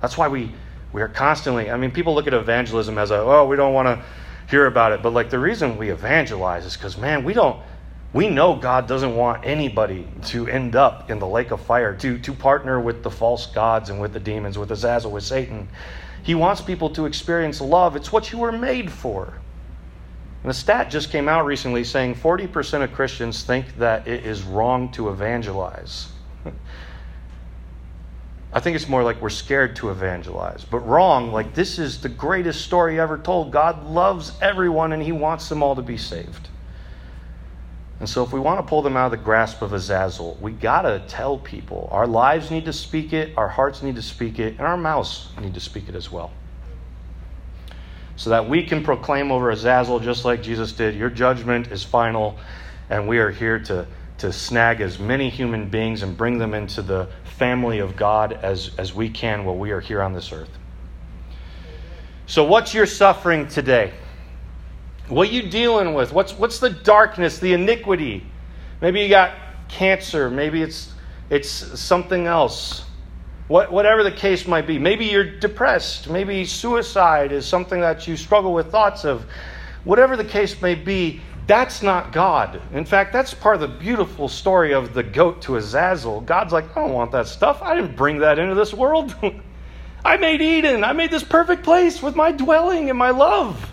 That's 0.00 0.16
why 0.16 0.28
we, 0.28 0.54
we 0.94 1.02
are 1.02 1.08
constantly, 1.08 1.70
I 1.70 1.76
mean, 1.76 1.90
people 1.90 2.14
look 2.14 2.26
at 2.26 2.32
evangelism 2.32 2.96
as 2.96 3.10
a, 3.10 3.16
oh, 3.16 3.46
we 3.46 3.56
don't 3.56 3.74
want 3.74 3.88
to 3.88 4.02
hear 4.48 4.64
about 4.64 4.92
it. 4.92 5.02
But 5.02 5.12
like 5.12 5.28
the 5.28 5.38
reason 5.38 5.76
we 5.76 5.90
evangelize 5.90 6.64
is 6.64 6.74
because, 6.74 6.96
man, 6.96 7.22
we 7.22 7.34
don't, 7.34 7.60
we 8.14 8.30
know 8.30 8.56
God 8.56 8.88
doesn't 8.88 9.14
want 9.14 9.44
anybody 9.44 10.08
to 10.28 10.48
end 10.48 10.76
up 10.76 11.10
in 11.10 11.18
the 11.18 11.28
lake 11.28 11.50
of 11.50 11.60
fire, 11.60 11.94
to, 11.98 12.18
to 12.20 12.32
partner 12.32 12.80
with 12.80 13.02
the 13.02 13.10
false 13.10 13.44
gods 13.44 13.90
and 13.90 14.00
with 14.00 14.14
the 14.14 14.20
demons, 14.20 14.56
with 14.56 14.72
Azazel, 14.72 15.10
with 15.10 15.24
Satan. 15.24 15.68
He 16.22 16.34
wants 16.34 16.62
people 16.62 16.88
to 16.90 17.04
experience 17.04 17.60
love. 17.60 17.96
It's 17.96 18.10
what 18.10 18.32
you 18.32 18.38
were 18.38 18.52
made 18.52 18.90
for. 18.90 19.41
And 20.42 20.50
a 20.50 20.54
stat 20.54 20.90
just 20.90 21.10
came 21.10 21.28
out 21.28 21.44
recently 21.46 21.84
saying 21.84 22.16
40% 22.16 22.82
of 22.82 22.92
Christians 22.92 23.44
think 23.44 23.76
that 23.76 24.08
it 24.08 24.26
is 24.26 24.42
wrong 24.42 24.90
to 24.92 25.08
evangelize. 25.10 26.08
I 28.52 28.60
think 28.60 28.74
it's 28.74 28.88
more 28.88 29.04
like 29.04 29.22
we're 29.22 29.30
scared 29.30 29.76
to 29.76 29.90
evangelize. 29.90 30.64
But 30.64 30.80
wrong, 30.80 31.30
like 31.30 31.54
this 31.54 31.78
is 31.78 32.00
the 32.00 32.08
greatest 32.08 32.62
story 32.62 32.98
ever 32.98 33.18
told. 33.18 33.52
God 33.52 33.86
loves 33.86 34.32
everyone 34.42 34.92
and 34.92 35.02
He 35.02 35.12
wants 35.12 35.48
them 35.48 35.62
all 35.62 35.76
to 35.76 35.82
be 35.82 35.96
saved. 35.96 36.48
And 38.00 38.08
so, 38.08 38.24
if 38.24 38.32
we 38.32 38.40
want 38.40 38.58
to 38.58 38.64
pull 38.68 38.82
them 38.82 38.96
out 38.96 39.06
of 39.06 39.10
the 39.12 39.24
grasp 39.24 39.62
of 39.62 39.72
Azazel, 39.72 40.36
we 40.40 40.50
got 40.50 40.82
to 40.82 41.04
tell 41.06 41.38
people. 41.38 41.88
Our 41.92 42.08
lives 42.08 42.50
need 42.50 42.64
to 42.64 42.72
speak 42.72 43.12
it, 43.12 43.32
our 43.38 43.46
hearts 43.46 43.80
need 43.80 43.94
to 43.94 44.02
speak 44.02 44.40
it, 44.40 44.54
and 44.58 44.62
our 44.62 44.76
mouths 44.76 45.28
need 45.40 45.54
to 45.54 45.60
speak 45.60 45.88
it 45.88 45.94
as 45.94 46.10
well 46.10 46.32
so 48.16 48.30
that 48.30 48.48
we 48.48 48.62
can 48.64 48.82
proclaim 48.82 49.32
over 49.32 49.50
Azazel, 49.50 50.00
just 50.00 50.24
like 50.24 50.42
Jesus 50.42 50.72
did, 50.72 50.94
your 50.94 51.10
judgment 51.10 51.68
is 51.68 51.82
final, 51.82 52.38
and 52.90 53.08
we 53.08 53.18
are 53.18 53.30
here 53.30 53.58
to, 53.60 53.86
to 54.18 54.32
snag 54.32 54.80
as 54.80 54.98
many 54.98 55.30
human 55.30 55.68
beings 55.68 56.02
and 56.02 56.16
bring 56.16 56.38
them 56.38 56.54
into 56.54 56.82
the 56.82 57.08
family 57.24 57.78
of 57.78 57.96
God 57.96 58.32
as, 58.32 58.70
as 58.78 58.94
we 58.94 59.08
can 59.08 59.44
while 59.44 59.56
we 59.56 59.70
are 59.70 59.80
here 59.80 60.02
on 60.02 60.12
this 60.12 60.32
earth. 60.32 60.50
So, 62.26 62.44
what's 62.44 62.72
your 62.72 62.86
suffering 62.86 63.48
today? 63.48 63.92
What 65.08 65.28
are 65.28 65.32
you 65.32 65.50
dealing 65.50 65.94
with? 65.94 66.12
What's, 66.12 66.32
what's 66.32 66.58
the 66.58 66.70
darkness, 66.70 67.38
the 67.38 67.52
iniquity? 67.52 68.24
Maybe 68.80 69.00
you 69.00 69.08
got 69.08 69.34
cancer. 69.68 70.30
Maybe 70.30 70.62
it's, 70.62 70.92
it's 71.30 71.50
something 71.50 72.26
else. 72.26 72.84
What, 73.52 73.70
whatever 73.70 74.02
the 74.02 74.10
case 74.10 74.46
might 74.46 74.66
be. 74.66 74.78
Maybe 74.78 75.04
you're 75.04 75.38
depressed. 75.38 76.08
Maybe 76.08 76.46
suicide 76.46 77.32
is 77.32 77.44
something 77.44 77.82
that 77.82 78.08
you 78.08 78.16
struggle 78.16 78.54
with 78.54 78.70
thoughts 78.70 79.04
of. 79.04 79.26
Whatever 79.84 80.16
the 80.16 80.24
case 80.24 80.62
may 80.62 80.74
be, 80.74 81.20
that's 81.46 81.82
not 81.82 82.12
God. 82.12 82.62
In 82.72 82.86
fact, 82.86 83.12
that's 83.12 83.34
part 83.34 83.56
of 83.56 83.60
the 83.60 83.68
beautiful 83.68 84.30
story 84.30 84.72
of 84.72 84.94
the 84.94 85.02
goat 85.02 85.42
to 85.42 85.56
Azazel. 85.56 86.22
God's 86.22 86.54
like, 86.54 86.74
I 86.74 86.80
don't 86.80 86.94
want 86.94 87.12
that 87.12 87.26
stuff. 87.26 87.60
I 87.60 87.74
didn't 87.74 87.94
bring 87.94 88.20
that 88.20 88.38
into 88.38 88.54
this 88.54 88.72
world. 88.72 89.14
I 90.02 90.16
made 90.16 90.40
Eden. 90.40 90.82
I 90.82 90.94
made 90.94 91.10
this 91.10 91.22
perfect 91.22 91.62
place 91.62 92.02
with 92.02 92.16
my 92.16 92.32
dwelling 92.32 92.88
and 92.88 92.98
my 92.98 93.10
love. 93.10 93.71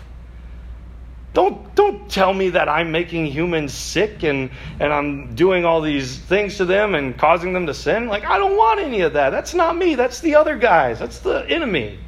Don't, 1.32 1.74
don't 1.76 2.10
tell 2.10 2.34
me 2.34 2.50
that 2.50 2.68
I'm 2.68 2.90
making 2.90 3.26
humans 3.26 3.72
sick 3.72 4.24
and, 4.24 4.50
and 4.80 4.92
I'm 4.92 5.34
doing 5.36 5.64
all 5.64 5.80
these 5.80 6.18
things 6.18 6.56
to 6.56 6.64
them 6.64 6.96
and 6.96 7.16
causing 7.16 7.52
them 7.52 7.66
to 7.66 7.74
sin. 7.74 8.08
Like, 8.08 8.24
I 8.24 8.36
don't 8.38 8.56
want 8.56 8.80
any 8.80 9.02
of 9.02 9.12
that. 9.12 9.30
That's 9.30 9.54
not 9.54 9.76
me. 9.76 9.94
That's 9.94 10.20
the 10.20 10.34
other 10.34 10.58
guys. 10.58 10.98
That's 10.98 11.20
the 11.20 11.48
enemy. 11.48 11.98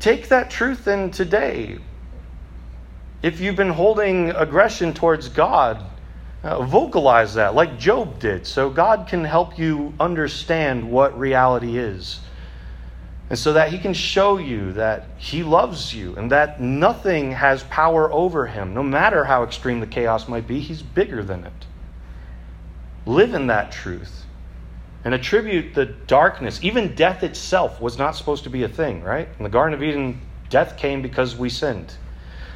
Take 0.00 0.28
that 0.28 0.50
truth 0.50 0.88
in 0.88 1.10
today. 1.12 1.78
If 3.22 3.40
you've 3.40 3.56
been 3.56 3.70
holding 3.70 4.30
aggression 4.30 4.92
towards 4.92 5.28
God, 5.28 5.82
uh, 6.42 6.62
vocalize 6.62 7.34
that 7.34 7.54
like 7.54 7.78
Job 7.78 8.18
did 8.18 8.46
so 8.46 8.70
God 8.70 9.08
can 9.08 9.24
help 9.24 9.58
you 9.58 9.94
understand 9.98 10.88
what 10.90 11.18
reality 11.18 11.78
is. 11.78 12.20
And 13.28 13.38
so 13.38 13.54
that 13.54 13.72
he 13.72 13.78
can 13.78 13.92
show 13.92 14.38
you 14.38 14.72
that 14.74 15.06
he 15.16 15.42
loves 15.42 15.92
you 15.94 16.14
and 16.14 16.30
that 16.30 16.60
nothing 16.60 17.32
has 17.32 17.64
power 17.64 18.12
over 18.12 18.46
him. 18.46 18.72
No 18.72 18.84
matter 18.84 19.24
how 19.24 19.42
extreme 19.42 19.80
the 19.80 19.86
chaos 19.86 20.28
might 20.28 20.46
be, 20.46 20.60
he's 20.60 20.82
bigger 20.82 21.24
than 21.24 21.44
it. 21.44 21.66
Live 23.04 23.34
in 23.34 23.48
that 23.48 23.72
truth 23.72 24.24
and 25.04 25.14
attribute 25.14 25.74
the 25.74 25.86
darkness. 25.86 26.60
Even 26.62 26.94
death 26.94 27.22
itself 27.22 27.80
was 27.80 27.98
not 27.98 28.16
supposed 28.16 28.44
to 28.44 28.50
be 28.50 28.62
a 28.62 28.68
thing, 28.68 29.02
right? 29.02 29.28
In 29.38 29.44
the 29.44 29.48
Garden 29.48 29.74
of 29.74 29.82
Eden, 29.82 30.20
death 30.48 30.76
came 30.76 31.02
because 31.02 31.36
we 31.36 31.48
sinned. 31.48 31.94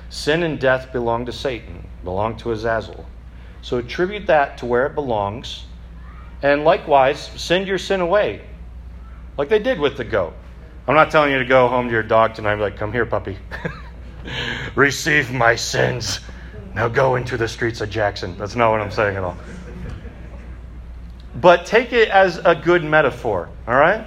Sin 0.08 0.42
and 0.42 0.58
death 0.58 0.92
belong 0.92 1.26
to 1.26 1.32
Satan, 1.32 1.86
belong 2.02 2.36
to 2.38 2.50
Azazel. 2.50 3.06
So 3.62 3.78
attribute 3.78 4.26
that 4.26 4.58
to 4.58 4.66
where 4.66 4.86
it 4.86 4.94
belongs. 4.94 5.64
And 6.42 6.64
likewise, 6.64 7.20
send 7.36 7.68
your 7.68 7.78
sin 7.78 8.00
away, 8.00 8.42
like 9.36 9.48
they 9.48 9.58
did 9.58 9.78
with 9.78 9.96
the 9.96 10.04
goat. 10.04 10.34
I'm 10.90 10.96
not 10.96 11.12
telling 11.12 11.30
you 11.30 11.38
to 11.38 11.44
go 11.44 11.68
home 11.68 11.86
to 11.86 11.92
your 11.92 12.02
dog 12.02 12.34
tonight 12.34 12.54
like, 12.54 12.76
come 12.76 12.92
here, 12.92 13.06
puppy. 13.06 13.38
Receive 14.74 15.32
my 15.32 15.54
sins. 15.54 16.18
Now 16.74 16.88
go 16.88 17.14
into 17.14 17.36
the 17.36 17.46
streets 17.46 17.80
of 17.80 17.90
Jackson. 17.90 18.36
That's 18.36 18.56
not 18.56 18.72
what 18.72 18.80
I'm 18.80 18.90
saying 18.90 19.16
at 19.16 19.22
all. 19.22 19.36
But 21.36 21.64
take 21.64 21.92
it 21.92 22.08
as 22.08 22.38
a 22.38 22.56
good 22.56 22.82
metaphor, 22.82 23.48
all 23.68 23.76
right? 23.76 24.04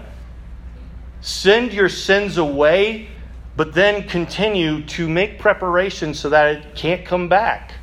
Send 1.22 1.72
your 1.72 1.88
sins 1.88 2.38
away, 2.38 3.08
but 3.56 3.74
then 3.74 4.06
continue 4.10 4.84
to 4.88 5.08
make 5.08 5.40
preparations 5.40 6.20
so 6.20 6.32
that 6.32 6.54
it 6.54 6.76
can't 6.76 7.06
come 7.06 7.30
back. 7.30 7.76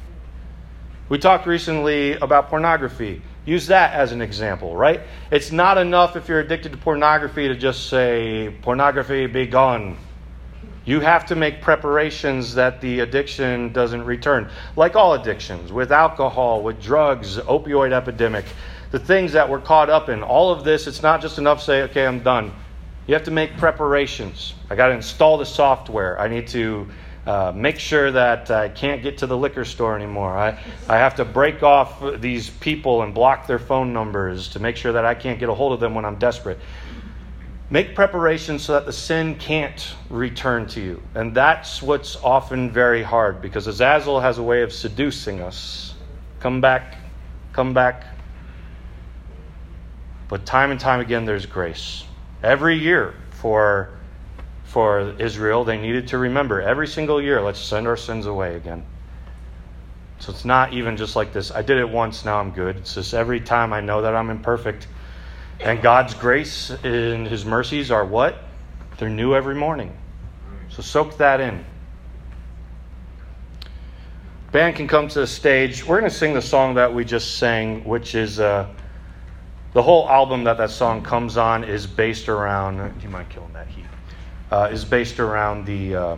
We 1.08 1.16
talked 1.16 1.46
recently 1.46 2.16
about 2.16 2.50
pornography. 2.50 3.22
Use 3.44 3.68
that 3.68 3.94
as 3.94 4.12
an 4.12 4.20
example, 4.20 4.76
right? 4.76 5.00
It's 5.30 5.50
not 5.50 5.78
enough 5.78 6.16
if 6.16 6.28
you're 6.28 6.40
addicted 6.40 6.72
to 6.72 6.78
pornography 6.78 7.48
to 7.48 7.54
just 7.54 7.88
say, 7.88 8.54
pornography 8.62 9.26
be 9.26 9.46
gone. 9.46 9.96
You 10.84 11.00
have 11.00 11.26
to 11.26 11.36
make 11.36 11.60
preparations 11.60 12.54
that 12.54 12.80
the 12.80 13.00
addiction 13.00 13.72
doesn't 13.72 14.04
return. 14.04 14.50
Like 14.76 14.96
all 14.96 15.14
addictions, 15.14 15.72
with 15.72 15.92
alcohol, 15.92 16.62
with 16.62 16.82
drugs, 16.82 17.36
opioid 17.38 17.92
epidemic, 17.92 18.44
the 18.90 18.98
things 18.98 19.32
that 19.32 19.48
we're 19.48 19.60
caught 19.60 19.88
up 19.88 20.08
in, 20.08 20.22
all 20.22 20.50
of 20.50 20.64
this, 20.64 20.86
it's 20.86 21.02
not 21.02 21.20
just 21.20 21.38
enough 21.38 21.58
to 21.60 21.64
say, 21.64 21.82
okay, 21.82 22.06
I'm 22.06 22.20
done. 22.20 22.52
You 23.06 23.14
have 23.14 23.24
to 23.24 23.30
make 23.30 23.56
preparations. 23.56 24.54
I 24.68 24.74
got 24.74 24.88
to 24.88 24.94
install 24.94 25.38
the 25.38 25.46
software. 25.46 26.20
I 26.20 26.28
need 26.28 26.48
to 26.48 26.88
uh, 27.30 27.52
make 27.54 27.78
sure 27.78 28.10
that 28.10 28.50
I 28.50 28.68
can't 28.68 29.04
get 29.04 29.18
to 29.18 29.26
the 29.28 29.36
liquor 29.36 29.64
store 29.64 29.94
anymore. 29.94 30.36
I, 30.36 30.58
I 30.88 30.96
have 30.96 31.14
to 31.16 31.24
break 31.24 31.62
off 31.62 32.02
these 32.20 32.50
people 32.50 33.02
and 33.02 33.14
block 33.14 33.46
their 33.46 33.60
phone 33.60 33.92
numbers 33.92 34.48
to 34.48 34.58
make 34.58 34.76
sure 34.76 34.90
that 34.90 35.04
I 35.04 35.14
can't 35.14 35.38
get 35.38 35.48
a 35.48 35.54
hold 35.54 35.72
of 35.72 35.78
them 35.78 35.94
when 35.94 36.04
I'm 36.04 36.16
desperate. 36.16 36.58
Make 37.70 37.94
preparations 37.94 38.64
so 38.64 38.72
that 38.72 38.84
the 38.84 38.92
sin 38.92 39.36
can't 39.36 39.94
return 40.08 40.66
to 40.70 40.80
you. 40.80 41.00
And 41.14 41.32
that's 41.32 41.80
what's 41.80 42.16
often 42.16 42.72
very 42.72 43.04
hard 43.04 43.40
because 43.40 43.68
Azazel 43.68 44.18
has 44.18 44.38
a 44.38 44.42
way 44.42 44.62
of 44.62 44.72
seducing 44.72 45.40
us. 45.40 45.94
Come 46.40 46.60
back, 46.60 46.96
come 47.52 47.72
back. 47.72 48.06
But 50.26 50.44
time 50.44 50.72
and 50.72 50.80
time 50.80 50.98
again, 50.98 51.26
there's 51.26 51.46
grace. 51.46 52.02
Every 52.42 52.76
year 52.76 53.14
for 53.30 53.99
for 54.70 55.16
Israel, 55.18 55.64
they 55.64 55.76
needed 55.76 56.06
to 56.08 56.18
remember 56.18 56.62
every 56.62 56.86
single 56.86 57.20
year, 57.20 57.40
let's 57.40 57.58
send 57.58 57.88
our 57.88 57.96
sins 57.96 58.26
away 58.26 58.54
again. 58.54 58.84
So 60.20 60.30
it's 60.30 60.44
not 60.44 60.72
even 60.72 60.96
just 60.96 61.16
like 61.16 61.32
this, 61.32 61.50
I 61.50 61.62
did 61.62 61.78
it 61.78 61.88
once, 61.88 62.24
now 62.24 62.38
I'm 62.38 62.52
good. 62.52 62.76
It's 62.76 62.94
just 62.94 63.12
every 63.12 63.40
time 63.40 63.72
I 63.72 63.80
know 63.80 64.02
that 64.02 64.14
I'm 64.14 64.30
imperfect. 64.30 64.86
And 65.58 65.82
God's 65.82 66.14
grace 66.14 66.70
and 66.84 67.26
His 67.26 67.44
mercies 67.44 67.90
are 67.90 68.04
what? 68.04 68.36
They're 68.98 69.08
new 69.08 69.34
every 69.34 69.56
morning. 69.56 69.96
So 70.68 70.82
soak 70.82 71.16
that 71.16 71.40
in. 71.40 71.64
Band 74.52 74.76
can 74.76 74.86
come 74.86 75.08
to 75.08 75.20
the 75.20 75.26
stage. 75.26 75.84
We're 75.84 75.98
going 75.98 76.10
to 76.10 76.16
sing 76.16 76.32
the 76.32 76.42
song 76.42 76.74
that 76.74 76.94
we 76.94 77.04
just 77.04 77.38
sang, 77.38 77.82
which 77.84 78.14
is 78.14 78.38
uh, 78.38 78.68
the 79.72 79.82
whole 79.82 80.08
album 80.08 80.44
that 80.44 80.58
that 80.58 80.70
song 80.70 81.02
comes 81.02 81.36
on 81.36 81.64
is 81.64 81.88
based 81.88 82.28
around. 82.28 82.76
Do 82.98 83.04
you 83.04 83.10
mind 83.10 83.30
killing 83.30 83.52
that 83.52 83.66
heat? 83.66 83.84
Uh, 84.50 84.68
is 84.72 84.84
based 84.84 85.20
around 85.20 85.66
the 85.66 85.94
uh, 85.94 86.16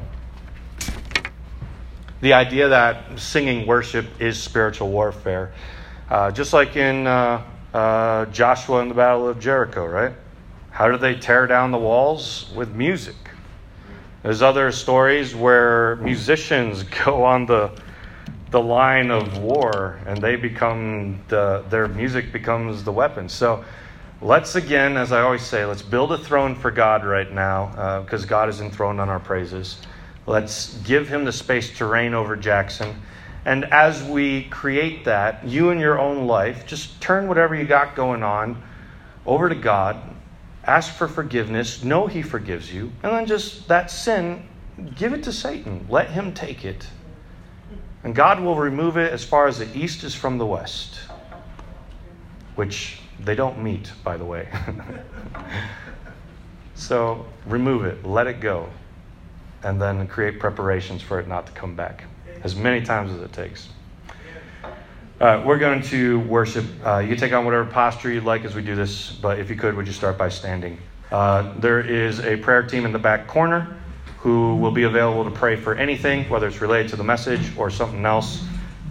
the 2.21 2.33
idea 2.33 2.69
that 2.69 3.19
singing 3.19 3.67
worship 3.67 4.07
is 4.21 4.41
spiritual 4.41 4.91
warfare, 4.91 5.53
uh, 6.09 6.31
just 6.31 6.53
like 6.53 6.77
in 6.77 7.07
uh, 7.07 7.43
uh, 7.75 8.27
Joshua 8.27 8.81
in 8.81 8.89
the 8.89 8.95
Battle 8.95 9.29
of 9.29 9.41
Jericho, 9.41 9.85
right? 9.85 10.13
How 10.71 10.91
do 10.91 10.97
they 10.97 11.15
tear 11.17 11.47
down 11.47 11.73
the 11.73 11.79
walls 11.79 12.51
with 12.55 12.75
music? 12.75 13.17
There's 14.23 14.41
other 14.41 14.71
stories 14.71 15.35
where 15.35 15.97
musicians 15.97 16.83
go 17.05 17.25
on 17.25 17.47
the 17.47 17.71
the 18.53 18.61
line 18.61 19.11
of 19.11 19.39
war 19.39 19.99
and 20.07 20.19
they 20.19 20.37
become 20.37 21.19
the, 21.29 21.65
their 21.71 21.89
music 21.89 22.33
becomes 22.33 22.85
the 22.85 22.93
weapon. 22.93 23.27
So 23.27 23.65
Let's 24.23 24.55
again, 24.55 24.97
as 24.97 25.11
I 25.11 25.23
always 25.23 25.43
say, 25.43 25.65
let's 25.65 25.83
build 25.83 26.13
a 26.13 26.19
throne 26.19 26.55
for 26.55 26.71
God 26.71 27.05
right 27.05 27.33
now 27.33 28.03
because 28.03 28.23
uh, 28.23 28.29
God 28.29 28.49
is 28.49 28.61
enthroned 28.61 29.01
on 29.01 29.09
our 29.09 29.19
praises. 29.19 29.79
Let's 30.27 30.75
give 30.85 31.09
him 31.09 31.25
the 31.25 31.33
space 31.33 31.77
to 31.79 31.87
reign 31.87 32.15
over 32.15 32.37
Jackson. 32.37 33.03
And 33.45 33.65
as 33.65 34.01
we 34.05 34.45
create 34.45 35.07
that, 35.07 35.45
you 35.45 35.71
in 35.71 35.81
your 35.81 35.99
own 35.99 36.29
life, 36.29 36.67
just 36.67 37.01
turn 37.01 37.27
whatever 37.27 37.57
you 37.57 37.65
got 37.65 37.97
going 37.97 38.23
on 38.23 38.63
over 39.27 39.49
to 39.49 39.57
God, 39.57 40.01
ask 40.63 40.95
for 40.95 41.09
forgiveness, 41.09 41.83
know 41.83 42.07
He 42.07 42.23
forgives 42.23 42.73
you, 42.73 42.93
and 43.03 43.13
then 43.13 43.27
just 43.27 43.67
that 43.67 43.91
sin, 43.91 44.47
give 44.95 45.13
it 45.13 45.25
to 45.25 45.33
Satan. 45.33 45.85
Let 45.89 46.11
him 46.11 46.33
take 46.33 46.65
it. 46.65 46.87
And 48.05 48.15
God 48.15 48.39
will 48.39 48.55
remove 48.55 48.97
it 48.97 49.13
as 49.13 49.25
far 49.25 49.49
as 49.49 49.59
the 49.59 49.77
east 49.77 50.05
is 50.05 50.15
from 50.15 50.39
the 50.39 50.47
west, 50.47 51.01
which 52.55 53.02
they 53.21 53.35
don't 53.35 53.63
meet, 53.63 53.93
by 54.05 54.17
the 54.17 54.25
way. 54.25 54.49
so 56.75 57.27
remove 57.47 57.85
it, 57.85 58.05
let 58.05 58.27
it 58.27 58.41
go, 58.41 58.69
and 59.63 59.81
then 59.81 60.07
create 60.07 60.39
preparations 60.41 61.03
for 61.03 61.21
it 61.21 61.29
not 61.29 61.47
to 61.47 61.53
come 61.53 61.75
back 61.75 62.05
as 62.43 62.57
many 62.57 62.85
times 62.85 63.13
as 63.13 63.21
it 63.21 63.33
takes. 63.33 63.69
Uh, 65.21 65.41
we're 65.47 65.59
going 65.59 65.81
to 65.81 66.19
worship. 66.21 66.65
Uh, 66.85 66.99
you 66.99 67.15
take 67.15 67.33
on 67.33 67.45
whatever 67.45 67.65
posture 67.65 68.11
you'd 68.11 68.25
like 68.25 68.45
as 68.45 68.57
we 68.57 68.63
do 68.63 68.75
this, 68.75 69.13
but 69.13 69.39
if 69.39 69.49
you 69.49 69.55
could, 69.55 69.77
would 69.77 69.87
you 69.87 69.93
start 69.93 70.19
by 70.19 70.29
standing? 70.29 70.77
Uh, 71.13 71.53
there 71.59 71.81
is 71.81 72.19
a 72.21 72.37
prayer 72.39 72.63
team 72.65 72.85
in 72.85 72.93
the 72.93 72.99
back 72.99 73.29
corner 73.29 73.77
who 74.19 74.57
will 74.57 74.71
be 74.73 74.83
available 74.85 75.25
to 75.25 75.31
pray 75.31 75.55
for 75.55 75.75
anything, 75.75 76.29
whether 76.29 76.49
it's 76.49 76.61
related 76.61 76.89
to 76.89 76.97
the 76.97 77.05
message 77.05 77.57
or 77.57 77.71
something 77.71 78.05
else. 78.05 78.45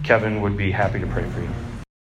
Kevin 0.04 0.40
would 0.40 0.56
be 0.56 0.70
happy 0.70 1.00
to 1.00 1.06
pray 1.06 1.28
for 1.28 1.40
you. 1.40 1.50